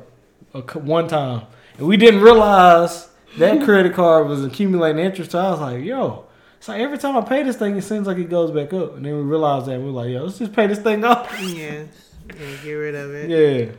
one 0.74 1.08
time, 1.08 1.44
and 1.78 1.88
we 1.88 1.98
didn't 1.98 2.22
realize 2.22 3.10
that 3.38 3.62
credit 3.66 3.94
card 3.94 4.28
was 4.28 4.44
accumulating 4.44 5.04
interest. 5.04 5.32
So 5.32 5.40
I 5.40 5.52
was 5.52 5.60
like, 5.60 5.84
"Yo." 5.84 6.26
So 6.60 6.74
every 6.74 6.98
time 6.98 7.16
I 7.16 7.22
pay 7.22 7.44
this 7.44 7.56
thing, 7.58 7.78
it 7.78 7.84
seems 7.84 8.08
like 8.08 8.18
it 8.18 8.30
goes 8.30 8.50
back 8.50 8.74
up, 8.74 8.96
and 8.96 9.06
then 9.06 9.16
we 9.16 9.22
realized 9.22 9.68
that 9.68 9.80
we're 9.80 9.92
like, 9.92 10.10
"Yo, 10.10 10.24
let's 10.24 10.40
just 10.40 10.54
pay 10.54 10.66
this 10.66 10.80
thing 10.80 11.04
off." 11.06 11.32
Yes, 11.42 11.88
yeah, 12.28 12.56
get 12.64 12.74
rid 12.74 12.96
of 12.96 13.14
it. 13.14 13.30
Yeah, 13.30 13.72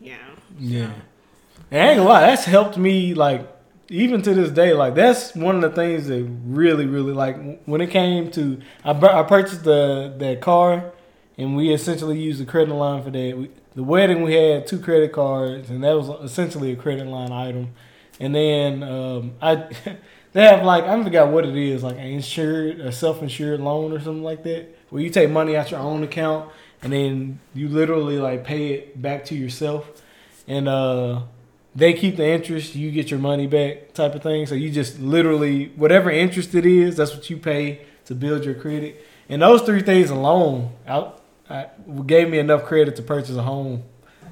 yeah, 0.00 0.16
yeah. 0.58 0.92
And 1.70 1.82
I 1.82 1.88
ain't 1.88 1.98
gonna 1.98 2.08
lie, 2.08 2.20
that's 2.20 2.44
helped 2.44 2.78
me 2.78 3.14
like 3.14 3.51
even 3.92 4.22
to 4.22 4.34
this 4.34 4.50
day. 4.50 4.72
Like 4.72 4.94
that's 4.94 5.34
one 5.34 5.56
of 5.56 5.62
the 5.62 5.70
things 5.70 6.06
that 6.08 6.24
really, 6.44 6.86
really 6.86 7.12
like 7.12 7.62
when 7.66 7.80
it 7.80 7.90
came 7.90 8.30
to 8.32 8.60
I, 8.84 8.90
I 8.90 9.22
purchased 9.22 9.64
the 9.64 10.14
that 10.18 10.40
car 10.40 10.92
and 11.38 11.56
we 11.56 11.72
essentially 11.72 12.18
used 12.18 12.40
the 12.40 12.46
credit 12.46 12.74
line 12.74 13.02
for 13.02 13.10
that. 13.10 13.36
We, 13.36 13.50
the 13.74 13.82
wedding 13.82 14.22
we 14.22 14.34
had 14.34 14.66
two 14.66 14.78
credit 14.78 15.12
cards, 15.12 15.70
and 15.70 15.82
that 15.84 15.96
was 15.96 16.08
essentially 16.22 16.72
a 16.72 16.76
credit 16.76 17.06
line 17.06 17.32
item. 17.32 17.70
And 18.20 18.34
then 18.34 18.82
um, 18.82 19.32
I 19.40 19.68
they 20.32 20.42
have 20.42 20.64
like 20.64 20.84
I 20.84 21.02
forgot 21.02 21.28
what 21.28 21.44
it 21.44 21.56
is, 21.56 21.82
like 21.82 21.96
an 21.96 22.06
insured, 22.06 22.80
a 22.80 22.92
self-insured 22.92 23.60
loan 23.60 23.92
or 23.92 24.00
something 24.00 24.22
like 24.22 24.42
that, 24.44 24.74
where 24.90 25.02
you 25.02 25.10
take 25.10 25.30
money 25.30 25.56
out 25.56 25.70
your 25.70 25.80
own 25.80 26.02
account 26.02 26.50
and 26.82 26.92
then 26.92 27.38
you 27.54 27.68
literally 27.68 28.18
like 28.18 28.44
pay 28.44 28.72
it 28.72 29.00
back 29.00 29.24
to 29.26 29.34
yourself, 29.34 30.02
and 30.48 30.68
uh, 30.68 31.22
they 31.74 31.92
keep 31.94 32.16
the 32.16 32.26
interest, 32.26 32.74
you 32.74 32.90
get 32.90 33.10
your 33.10 33.20
money 33.20 33.46
back, 33.46 33.94
type 33.94 34.14
of 34.14 34.22
thing. 34.22 34.46
So 34.46 34.54
you 34.54 34.70
just 34.70 35.00
literally 35.00 35.72
whatever 35.76 36.10
interest 36.10 36.54
it 36.54 36.66
is, 36.66 36.96
that's 36.96 37.14
what 37.14 37.28
you 37.30 37.36
pay 37.36 37.86
to 38.06 38.14
build 38.14 38.44
your 38.44 38.54
credit. 38.54 39.04
And 39.28 39.42
those 39.42 39.62
three 39.62 39.82
things 39.82 40.10
alone, 40.10 40.72
out 40.86 41.22
gave 42.06 42.28
me 42.28 42.38
enough 42.38 42.64
credit 42.64 42.96
to 42.96 43.02
purchase 43.02 43.36
a 43.36 43.42
home. 43.42 43.82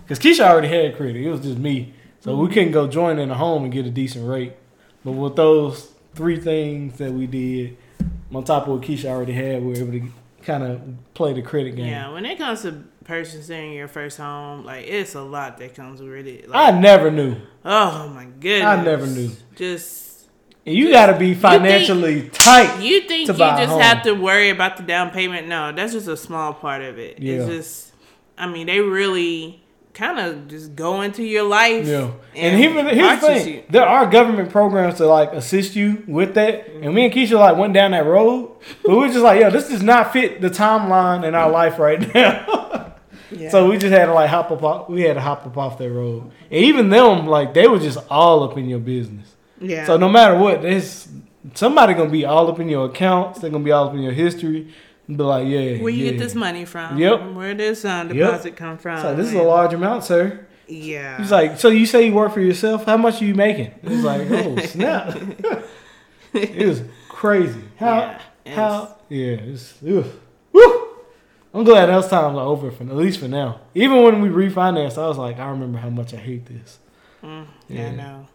Because 0.03 0.19
Keisha 0.19 0.49
already 0.49 0.69
had 0.69 0.97
credit. 0.97 1.17
It 1.17 1.31
was 1.31 1.41
just 1.41 1.59
me. 1.59 1.95
So 2.21 2.37
we 2.37 2.45
mm-hmm. 2.45 2.55
couldn't 2.55 2.73
go 2.73 2.87
join 2.89 3.19
in 3.19 3.31
a 3.31 3.35
home 3.35 3.65
and 3.65 3.73
get 3.73 3.87
a 3.87 3.91
decent 3.91 4.29
rate. 4.29 4.55
But 5.05 5.13
with 5.13 5.37
those 5.37 5.93
three 6.15 6.41
things 6.41 6.99
that 6.99 7.13
we 7.13 7.27
did, 7.27 7.77
on 8.35 8.45
top 8.45 8.67
of 8.67 8.75
what 8.75 8.83
Keisha 8.83 9.07
already 9.07 9.33
had, 9.33 9.63
we 9.63 9.69
were 9.69 9.77
able 9.77 9.93
to 9.93 10.13
kind 10.43 10.63
of 10.63 10.81
play 11.15 11.33
the 11.33 11.43
credit 11.43 11.77
game. 11.77 11.87
Yeah, 11.87 12.13
when 12.13 12.25
it 12.27 12.39
comes 12.39 12.63
to 12.63 12.85
purchasing 13.11 13.73
your 13.73 13.89
first 13.89 14.19
home, 14.19 14.65
like 14.65 14.87
it's 14.87 15.17
a 15.17 15.21
lot 15.21 15.59
that 15.59 15.75
comes 15.75 16.01
with 16.01 16.29
it. 16.29 16.49
Like, 16.49 16.75
I 16.75 16.79
never 16.79 17.11
knew. 17.11 17.37
Oh 17.65 18.09
my 18.09 18.27
goodness. 18.27 18.65
I 18.65 18.85
never 18.85 19.05
knew. 19.05 19.33
Just 19.57 20.29
and 20.65 20.77
you 20.77 20.93
got 20.93 21.07
to 21.07 21.19
be 21.19 21.35
financially 21.35 22.15
you 22.15 22.21
think, 22.21 22.33
tight. 22.35 22.81
You 22.81 23.01
think 23.09 23.27
you 23.27 23.35
just 23.35 23.81
have 23.81 24.05
to 24.05 24.13
worry 24.13 24.51
about 24.51 24.77
the 24.77 24.85
down 24.85 25.11
payment? 25.11 25.49
No, 25.49 25.73
that's 25.73 25.93
just 25.93 26.07
a 26.07 26.17
small 26.17 26.55
part 26.55 26.83
of 26.83 27.01
it. 27.01 27.19
Yeah. 27.19 27.35
It's 27.35 27.47
just, 27.47 27.93
I 28.39 28.47
mean, 28.47 28.69
they 28.69 28.79
really 28.79 29.61
kind 29.93 30.21
of 30.21 30.47
just 30.47 30.77
go 30.77 31.01
into 31.01 31.25
your 31.25 31.43
life. 31.43 31.89
Yeah. 31.89 32.13
And, 32.37 32.55
and 32.55 32.65
even 32.65 32.87
here's 32.87 33.21
the 33.21 33.27
thing: 33.27 33.55
you. 33.55 33.65
there 33.71 33.87
are 33.87 34.09
government 34.09 34.51
programs 34.51 34.99
to 34.99 35.07
like 35.07 35.33
assist 35.33 35.75
you 35.75 36.05
with 36.07 36.35
that. 36.35 36.69
Mm-hmm. 36.69 36.85
And 36.85 36.95
me 36.95 37.07
and 37.07 37.13
Keisha 37.13 37.37
like 37.41 37.57
went 37.57 37.75
down 37.75 37.91
that 37.91 38.07
road, 38.07 38.57
but 38.85 38.93
we 38.93 38.99
were 38.99 39.09
just 39.09 39.19
like, 39.19 39.41
yo, 39.41 39.51
this 39.51 39.69
does 39.69 39.83
not 39.83 40.13
fit 40.13 40.41
the 40.41 40.49
timeline 40.49 41.27
in 41.27 41.35
our 41.35 41.51
life 41.51 41.81
right 41.81 42.15
now. 42.15 42.47
yeah. 43.31 43.51
So 43.51 43.69
we 43.69 43.79
just 43.79 43.93
had 43.93 44.07
to 44.07 44.15
like 44.15 44.31
hop 44.31 44.51
up. 44.51 44.63
Off, 44.63 44.89
we 44.89 45.03
had 45.03 45.15
to 45.15 45.21
hop 45.21 45.47
up 45.47 45.57
off 45.57 45.79
that 45.79 45.91
road. 45.91 46.31
And 46.51 46.65
even 46.65 46.89
them, 46.89 47.27
like, 47.27 47.55
they 47.55 47.67
were 47.69 47.79
just 47.79 47.99
all 48.11 48.43
up 48.43 48.57
in 48.57 48.69
your 48.69 48.79
business. 48.79 49.35
Yeah. 49.61 49.87
So 49.87 49.97
no 49.97 50.09
matter 50.09 50.37
what, 50.37 50.63
there's 50.63 51.09
somebody 51.55 51.95
gonna 51.95 52.11
be 52.11 52.25
all 52.25 52.49
up 52.51 52.61
in 52.61 52.69
your 52.69 52.87
accounts. 52.87 53.41
They're 53.41 53.51
gonna 53.51 53.65
be 53.65 53.73
all 53.73 53.89
up 53.89 53.95
in 53.95 54.01
your 54.01 54.13
history. 54.13 54.73
Be 55.09 55.17
like, 55.17 55.49
yeah. 55.49 55.79
Where 55.83 55.91
you 55.91 56.05
yeah. 56.05 56.11
get 56.13 56.19
this 56.21 56.35
money 56.35 56.65
from? 56.65 56.97
Yep. 56.97 57.33
Where 57.33 57.55
this 57.55 57.85
um, 57.85 58.09
deposit 58.09 58.51
yep. 58.51 58.57
come 58.57 58.79
from? 58.79 59.03
So 59.03 59.15
this 59.15 59.27
is 59.27 59.35
a 59.35 59.43
large 59.43 59.75
amount, 59.75 60.05
sir. 60.05 60.47
Yeah. 60.69 61.19
He's 61.19 61.33
like, 61.33 61.59
so 61.59 61.69
you 61.69 61.85
say 61.85 62.07
you 62.07 62.15
work 62.15 62.33
for 62.33 62.41
yourself? 62.41 62.87
How 62.87 62.97
much 62.97 63.21
are 63.21 63.25
you 63.25 63.35
making? 63.35 63.75
He's 63.83 64.05
like, 64.05 64.31
oh 64.31 64.57
snap. 64.67 65.17
it 66.33 66.67
was 66.67 66.83
crazy. 67.09 67.63
How? 67.77 68.21
Yeah, 68.47 68.55
how? 68.55 68.99
Yeah. 69.09 69.35
It's, 69.35 69.75
ugh. 69.83 70.07
I'm 71.53 71.65
glad 71.65 71.87
those 71.87 72.09
times 72.09 72.37
are 72.37 72.47
over 72.47 72.71
for 72.71 72.85
at 72.85 72.97
least 72.97 73.21
for 73.21 73.29
now. 73.29 73.61
Even 73.75 74.03
when 74.03 74.21
we 74.21 74.29
refinanced, 74.29 74.99
I 74.99 75.09
was 75.09 75.19
like, 75.19 75.39
I 75.39 75.49
remember 75.51 75.79
how 75.79 75.91
much 75.91 76.15
I 76.15 76.19
hate 76.19 76.47
this. 76.47 76.79
Mm, 77.23 77.47
yeah, 77.69 77.89
I 77.89 77.95
know. 77.95 78.27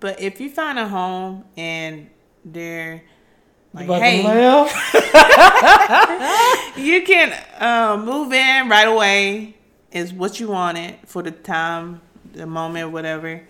But 0.00 0.20
if 0.20 0.40
you 0.40 0.50
find 0.50 0.78
a 0.78 0.88
home 0.88 1.44
and 1.56 2.10
they're 2.44 3.02
like, 3.72 3.88
hey, 3.88 4.22
you 6.76 7.02
can 7.02 7.32
uh, 7.58 8.02
move 8.02 8.32
in 8.32 8.68
right 8.68 8.88
away. 8.88 9.52
Is 9.92 10.12
what 10.12 10.40
you 10.40 10.48
wanted 10.48 10.96
for 11.06 11.22
the 11.22 11.30
time, 11.30 12.02
the 12.32 12.46
moment, 12.46 12.90
whatever. 12.90 13.46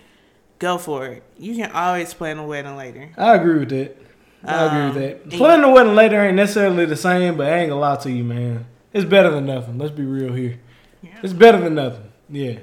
Go 0.58 0.78
for 0.78 1.06
it. 1.06 1.22
You 1.38 1.56
can 1.56 1.72
always 1.72 2.14
plan 2.14 2.38
a 2.38 2.46
wedding 2.46 2.76
later. 2.76 3.10
I 3.16 3.34
agree 3.34 3.60
with 3.60 3.70
that. 3.70 3.96
I 4.44 4.54
um, 4.54 4.76
agree 4.76 4.86
with 4.86 4.96
um, 4.96 5.30
that. 5.30 5.38
Planning 5.38 5.64
a 5.64 5.70
wedding 5.70 5.94
later 5.94 6.22
ain't 6.22 6.36
necessarily 6.36 6.84
the 6.84 6.96
same, 6.96 7.36
but 7.36 7.52
I 7.52 7.60
ain't 7.60 7.70
gonna 7.70 7.80
lie 7.80 7.96
to 7.96 8.10
you, 8.10 8.22
man. 8.22 8.66
It's 8.96 9.04
better 9.04 9.30
than 9.30 9.44
nothing. 9.44 9.76
Let's 9.76 9.92
be 9.92 10.04
real 10.04 10.32
here. 10.32 10.58
Yeah. 11.02 11.18
It's 11.22 11.34
better 11.34 11.60
than 11.60 11.74
nothing. 11.74 12.10
Yeah. 12.30 12.60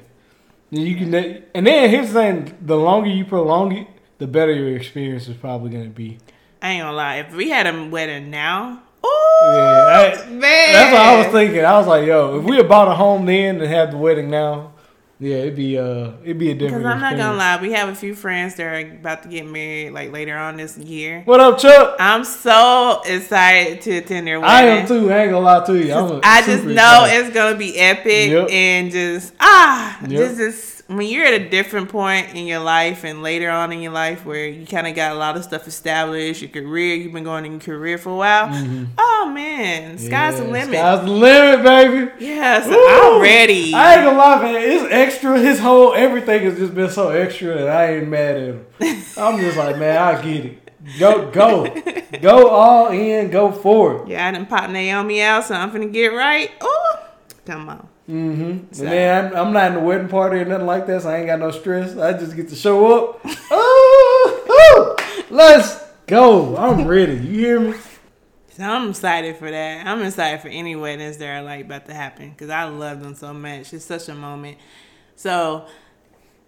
You 0.72 0.96
can, 0.96 1.14
and 1.14 1.68
then 1.68 1.90
here's 1.92 2.08
the 2.08 2.14
thing: 2.14 2.58
the 2.60 2.76
longer 2.76 3.08
you 3.08 3.24
prolong 3.24 3.72
it, 3.72 3.88
the 4.18 4.26
better 4.26 4.52
your 4.52 4.76
experience 4.76 5.28
is 5.28 5.38
probably 5.38 5.70
going 5.70 5.84
to 5.84 5.92
be. 5.92 6.18
I 6.60 6.72
ain't 6.72 6.82
gonna 6.82 6.98
lie. 6.98 7.18
If 7.18 7.36
we 7.36 7.50
had 7.50 7.68
a 7.68 7.88
wedding 7.88 8.32
now, 8.32 8.82
oh 9.04 10.16
yeah, 10.18 10.26
man, 10.32 10.40
that's 10.74 10.92
what 10.92 11.02
I 11.02 11.18
was 11.18 11.28
thinking. 11.28 11.64
I 11.64 11.78
was 11.78 11.86
like, 11.86 12.08
yo, 12.08 12.40
if 12.40 12.46
we 12.46 12.56
had 12.56 12.68
bought 12.68 12.88
a 12.88 12.96
home 12.96 13.28
then 13.28 13.62
and 13.62 13.70
had 13.70 13.92
the 13.92 13.98
wedding 13.98 14.32
now, 14.32 14.73
Yeah, 15.24 15.38
it'd 15.38 15.56
be 15.56 15.78
uh, 15.78 16.12
it'd 16.22 16.38
be 16.38 16.52
a 16.52 16.54
different. 16.54 16.84
Because 16.84 16.94
I'm 16.94 17.00
not 17.00 17.16
gonna 17.16 17.38
lie, 17.38 17.62
we 17.62 17.72
have 17.72 17.88
a 17.88 17.96
few 17.96 18.14
friends 18.14 18.56
that 18.56 18.64
are 18.66 18.92
about 18.92 19.24
to 19.24 19.30
get 19.30 19.46
married 19.46 19.92
like 19.92 20.12
later 20.12 20.36
on 20.36 20.58
this 20.58 20.78
year. 20.78 21.22
What 21.24 21.40
up, 21.40 21.60
Chuck? 21.60 21.96
I'm 21.98 22.26
so 22.26 23.02
excited 23.06 23.80
to 23.84 23.98
attend 24.00 24.28
their 24.28 24.42
wedding. 24.42 24.70
I 24.70 24.82
am 24.82 24.88
too. 24.88 25.10
I 25.10 25.20
ain't 25.20 25.32
gonna 25.32 25.46
lie 25.46 25.66
to 25.66 25.78
you. 25.78 25.94
I'm 25.94 26.20
I 26.24 26.42
just 26.42 26.66
know 26.66 27.06
excited. 27.06 27.26
it's 27.26 27.34
gonna 27.34 27.58
be 27.58 27.80
epic 27.80 28.32
yep. 28.32 28.50
and 28.50 28.92
just 28.92 29.34
ah, 29.40 29.98
yep. 30.02 30.36
just 30.36 30.73
when 30.88 31.08
you're 31.08 31.26
at 31.26 31.34
a 31.34 31.50
different 31.50 31.90
point 31.90 32.36
in 32.36 32.46
your 32.46 32.60
life 32.60 33.04
and 33.06 33.24
later 33.24 33.50
on 33.50 33.72
in 33.72 33.82
your 33.82 33.92
life 33.94 34.26
where 34.26 34.48
you 34.48 34.66
kind 34.66 34.86
of 34.86 34.96
got 34.96 35.14
a 35.14 35.16
lot 35.16 35.38
of 35.38 35.44
stuff 35.44 35.68
established, 35.68 36.42
your 36.42 36.52
career, 36.52 36.96
you've 36.96 37.14
been 37.14 37.24
going 37.24 37.46
in 37.46 37.54
your 37.54 37.62
career 37.62 37.98
for 37.98 38.10
a 38.10 38.16
while. 38.16 38.48
Mm-hmm. 38.48 38.86
Oh 38.98 39.32
man, 39.34 39.98
sky's 39.98 40.10
yeah, 40.10 40.32
the 40.32 40.44
limit. 40.44 40.76
Sky's 40.76 41.06
the 41.06 41.12
limit, 41.12 41.64
baby. 41.64 42.12
Yeah, 42.26 42.64
so 42.64 42.72
I'm 42.72 43.22
ready. 43.22 43.74
I 43.74 43.96
ain't 43.96 44.04
gonna 44.04 44.18
lie, 44.18 44.42
man. 44.42 44.56
It's 44.58 44.92
extra. 44.92 45.40
His 45.40 45.60
whole 45.60 45.94
everything 45.94 46.44
has 46.44 46.58
just 46.58 46.76
been 46.76 46.90
so 46.90 47.10
extra, 47.10 47.58
and 47.58 47.70
I 47.70 47.96
ain't 47.96 48.10
mad 48.10 48.36
at 48.36 48.44
him. 48.44 48.66
I'm 49.18 49.40
just 49.40 49.58
like, 49.58 49.78
man, 49.78 49.98
I 49.98 50.22
get 50.22 50.46
it. 50.46 50.60
Go, 51.00 51.32
go, 51.32 51.74
go 52.22 52.50
all 52.50 52.92
in, 52.92 53.32
go 53.32 53.54
forward. 53.54 54.10
Yeah, 54.10 54.28
I 54.28 54.32
didn't 54.32 54.50
pop 54.50 54.70
Naomi 54.70 55.22
out, 55.22 55.46
so 55.46 55.56
I'm 55.56 55.72
finna 55.72 55.92
get 55.94 56.08
right. 56.08 56.52
Oh, 56.60 57.08
come 57.46 57.70
on. 57.70 57.88
Mm-hmm. 58.10 58.74
So. 58.74 58.84
And 58.84 58.92
then 58.92 59.26
I'm, 59.26 59.48
I'm, 59.48 59.54
not 59.54 59.68
in 59.68 59.74
the 59.76 59.80
wedding 59.80 60.10
party 60.10 60.40
or 60.40 60.46
nothing 60.46 60.68
like 60.68 60.88
that, 60.88 61.04
so 61.04 61.10
I 61.10 61.18
ain't 61.18 61.28
got 61.28 61.40
no 61.40 61.52
stress. 61.52 61.96
I 61.96 62.14
just 62.14 62.36
get 62.36 62.50
to 62.50 62.56
show 62.56 63.12
up. 63.12 63.22
oh, 63.52 64.96
let's 65.30 65.82
go. 66.06 66.58
I'm 66.58 66.86
ready. 66.86 67.14
You 67.14 67.40
hear 67.40 67.60
me? 67.60 67.78
So 68.50 68.64
I'm 68.64 68.90
excited 68.90 69.38
for 69.38 69.50
that. 69.50 69.88
I'm 69.88 70.02
excited 70.04 70.42
for 70.42 70.50
any 70.50 70.76
weddings 70.76 71.18
that 71.18 71.28
are 71.28 71.42
like 71.42 71.66
about 71.66 71.86
to 71.88 71.94
happen 71.94 72.32
because 72.32 72.50
I 72.50 72.66
love 72.66 73.02
them 73.02 73.16
so 73.16 73.34
much. 73.34 73.74
It's 73.74 73.86
such 73.86 74.10
a 74.10 74.16
moment. 74.16 74.58
So, 75.16 75.66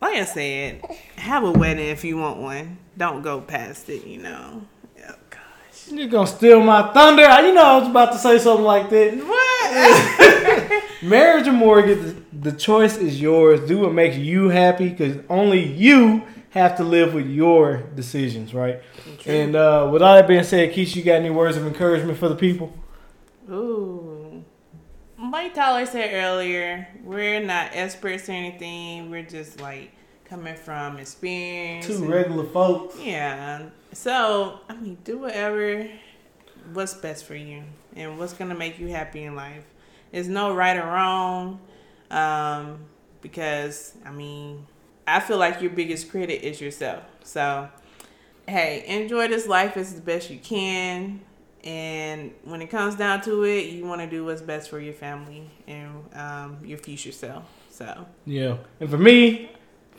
like 0.01 0.15
I 0.15 0.25
said, 0.25 0.81
have 1.15 1.43
a 1.43 1.51
wedding 1.51 1.87
if 1.87 2.03
you 2.03 2.17
want 2.17 2.37
one. 2.39 2.77
Don't 2.97 3.23
go 3.23 3.41
past 3.41 3.89
it. 3.89 4.05
You 4.05 4.21
know. 4.21 4.61
Oh 4.99 5.15
gosh. 5.31 5.87
You're 5.89 6.09
gonna 6.09 6.27
steal 6.27 6.61
my 6.61 6.93
thunder. 6.93 7.23
You 7.23 7.53
know 7.53 7.63
I 7.63 7.77
was 7.79 7.89
about 7.89 8.11
to 8.11 8.19
say 8.19 8.37
something 8.37 8.65
like 8.65 8.89
that. 8.91 9.15
What? 9.15 10.41
Marriage 11.09 11.47
or 11.47 11.53
mortgage, 11.53 11.99
the, 11.99 12.51
the 12.51 12.51
choice 12.51 12.97
is 12.97 13.21
yours. 13.21 13.67
Do 13.67 13.79
what 13.79 13.93
makes 13.93 14.17
you 14.17 14.49
happy 14.49 14.89
because 14.89 15.17
only 15.29 15.63
you 15.63 16.23
have 16.51 16.77
to 16.77 16.83
live 16.83 17.13
with 17.13 17.27
your 17.27 17.83
decisions, 17.95 18.53
right? 18.53 18.81
And 19.25 19.55
uh, 19.55 19.89
with 19.91 20.01
all 20.01 20.15
that 20.15 20.27
being 20.27 20.43
said, 20.43 20.73
Keisha, 20.73 20.95
you 20.95 21.03
got 21.03 21.15
any 21.15 21.29
words 21.29 21.57
of 21.57 21.65
encouragement 21.67 22.17
for 22.17 22.29
the 22.29 22.35
people? 22.35 22.73
Ooh. 23.49 24.43
Like 25.31 25.53
Tyler 25.53 25.85
said 25.85 26.13
earlier, 26.13 26.87
we're 27.03 27.41
not 27.41 27.71
experts 27.73 28.29
or 28.29 28.33
anything. 28.33 29.09
We're 29.11 29.23
just 29.23 29.59
like 29.59 29.91
coming 30.25 30.55
from 30.55 30.97
experience. 30.97 31.87
Two 31.87 32.05
regular 32.05 32.45
folks. 32.45 32.97
Yeah. 32.99 33.69
So, 33.91 34.59
I 34.69 34.75
mean, 34.75 34.97
do 35.03 35.19
whatever 35.19 35.89
what's 36.73 36.93
best 36.93 37.25
for 37.25 37.35
you 37.35 37.63
and 37.95 38.17
what's 38.17 38.33
going 38.33 38.49
to 38.49 38.55
make 38.55 38.79
you 38.79 38.87
happy 38.87 39.23
in 39.23 39.35
life. 39.35 39.65
There's 40.15 40.29
no 40.29 40.55
right 40.55 40.77
or 40.77 40.85
wrong. 40.85 41.59
Um, 42.09 42.85
because 43.19 43.97
I 44.05 44.11
mean, 44.11 44.65
I 45.05 45.19
feel 45.19 45.37
like 45.37 45.61
your 45.61 45.71
biggest 45.71 46.09
critic 46.09 46.41
is 46.41 46.61
yourself. 46.61 47.03
So, 47.23 47.67
hey, 48.47 48.85
enjoy 48.87 49.27
this 49.27 49.45
life 49.45 49.75
as 49.75 49.99
best 49.99 50.29
you 50.29 50.39
can. 50.39 51.19
And 51.65 52.31
when 52.45 52.61
it 52.61 52.67
comes 52.67 52.95
down 52.95 53.23
to 53.23 53.43
it, 53.43 53.65
you 53.71 53.85
want 53.85 53.99
to 53.99 54.07
do 54.07 54.23
what's 54.23 54.41
best 54.41 54.69
for 54.69 54.79
your 54.79 54.93
family 54.93 55.49
and 55.67 56.05
um, 56.13 56.59
your 56.63 56.77
future 56.77 57.11
self. 57.11 57.43
So, 57.69 58.05
yeah. 58.25 58.55
And 58.79 58.89
for 58.89 58.97
me, 58.97 59.51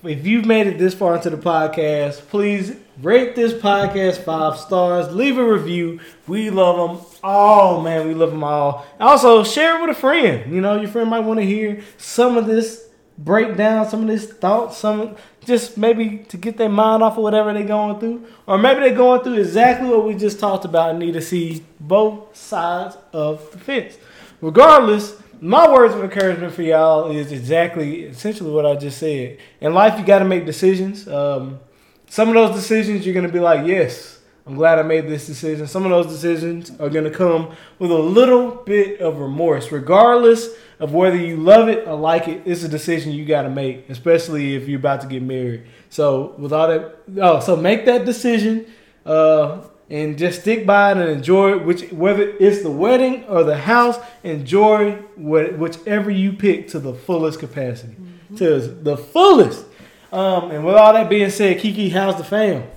if 0.02 0.26
you've 0.26 0.46
made 0.46 0.66
it 0.66 0.78
this 0.78 0.94
far 0.94 1.16
into 1.16 1.30
the 1.30 1.36
podcast, 1.36 2.18
please 2.28 2.76
rate 3.02 3.34
this 3.34 3.52
podcast 3.52 4.18
five 4.18 4.58
stars. 4.58 5.14
Leave 5.14 5.38
a 5.38 5.44
review. 5.44 6.00
We 6.26 6.50
love 6.50 6.76
them 6.76 7.06
all, 7.22 7.78
oh, 7.78 7.82
man. 7.82 8.06
We 8.06 8.14
love 8.14 8.30
them 8.30 8.44
all. 8.44 8.86
Also, 9.00 9.42
share 9.42 9.78
it 9.78 9.80
with 9.80 9.96
a 9.96 10.00
friend. 10.00 10.52
You 10.52 10.60
know, 10.60 10.78
your 10.80 10.88
friend 10.88 11.10
might 11.10 11.20
want 11.20 11.40
to 11.40 11.46
hear 11.46 11.82
some 11.96 12.36
of 12.36 12.46
this 12.46 12.88
breakdown, 13.18 13.88
some 13.88 14.02
of 14.02 14.08
this 14.08 14.30
thoughts, 14.30 14.76
some 14.76 15.16
just 15.44 15.78
maybe 15.78 16.18
to 16.28 16.36
get 16.36 16.56
their 16.56 16.68
mind 16.68 17.02
off 17.02 17.16
of 17.16 17.22
whatever 17.22 17.52
they're 17.52 17.64
going 17.64 17.98
through, 17.98 18.26
or 18.46 18.58
maybe 18.58 18.80
they're 18.80 18.94
going 18.94 19.22
through 19.22 19.34
exactly 19.34 19.88
what 19.88 20.04
we 20.04 20.14
just 20.14 20.40
talked 20.40 20.64
about 20.64 20.90
and 20.90 20.98
need 20.98 21.14
to 21.14 21.22
see 21.22 21.64
both 21.80 22.36
sides 22.36 22.96
of 23.12 23.50
the 23.52 23.58
fence. 23.58 23.96
Regardless 24.40 25.20
my 25.40 25.70
words 25.72 25.94
of 25.94 26.02
encouragement 26.02 26.52
for 26.52 26.62
y'all 26.62 27.10
is 27.10 27.32
exactly, 27.32 28.04
essentially 28.04 28.50
what 28.50 28.66
I 28.66 28.76
just 28.76 28.98
said. 28.98 29.38
In 29.60 29.74
life, 29.74 29.98
you 29.98 30.04
got 30.04 30.20
to 30.20 30.24
make 30.24 30.46
decisions. 30.46 31.06
Um, 31.08 31.60
some 32.08 32.28
of 32.28 32.34
those 32.34 32.54
decisions, 32.54 33.04
you're 33.04 33.14
to 33.26 33.32
be 33.32 33.40
like, 33.40 33.66
yes, 33.66 34.20
I'm 34.46 34.54
glad 34.54 34.78
I 34.78 34.82
made 34.82 35.08
this 35.08 35.26
decision. 35.26 35.66
Some 35.66 35.84
of 35.84 35.90
those 35.90 36.06
decisions 36.06 36.70
are 36.78 36.88
to 37.04 37.10
come 37.10 37.54
with 37.80 37.90
a 37.90 37.98
little 37.98 38.52
bit 38.52 39.00
of 39.00 39.18
remorse, 39.18 39.72
regardless 39.72 40.50
of 40.78 40.94
whether 40.94 41.16
you 41.16 41.36
love 41.36 41.68
it 41.68 41.86
or 41.88 41.96
like 41.96 42.28
it. 42.28 42.42
It's 42.44 42.62
a 42.62 42.68
decision 42.68 43.12
you 43.12 43.24
got 43.24 43.42
to 43.42 43.50
make, 43.50 43.90
especially 43.90 44.54
if 44.54 44.68
you're 44.68 44.78
about 44.78 45.00
to 45.00 45.08
get 45.08 45.22
married. 45.22 45.66
So, 45.90 46.34
with 46.38 46.52
all 46.52 46.68
that, 46.68 46.96
oh, 47.20 47.40
so 47.40 47.56
make 47.56 47.86
that 47.86 48.04
decision. 48.04 48.66
Uh, 49.04 49.62
and 49.88 50.18
just 50.18 50.40
stick 50.40 50.66
by 50.66 50.92
it 50.92 50.98
and 50.98 51.08
enjoy 51.10 51.58
which 51.58 51.90
whether 51.92 52.22
it's 52.22 52.62
the 52.62 52.70
wedding 52.70 53.24
or 53.24 53.44
the 53.44 53.56
house 53.56 53.98
enjoy 54.24 54.92
what, 55.14 55.58
whichever 55.58 56.10
you 56.10 56.32
pick 56.32 56.68
to 56.68 56.78
the 56.78 56.94
fullest 56.94 57.38
capacity. 57.38 57.94
Mm-hmm. 57.94 58.36
to 58.36 58.58
the 58.60 58.96
fullest. 58.96 59.64
Um, 60.12 60.50
and 60.50 60.64
with 60.64 60.74
all 60.74 60.92
that 60.92 61.08
being 61.08 61.30
said 61.30 61.60
kiki 61.60 61.88
how's 61.88 62.16
the 62.16 62.24
fam? 62.24 62.68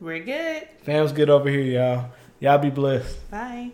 We're 0.00 0.20
good. 0.20 0.68
Fam's 0.82 1.12
good 1.12 1.30
over 1.30 1.48
here 1.48 1.60
y'all. 1.60 2.10
Y'all 2.40 2.58
be 2.58 2.70
blessed. 2.70 3.30
Bye 3.30 3.72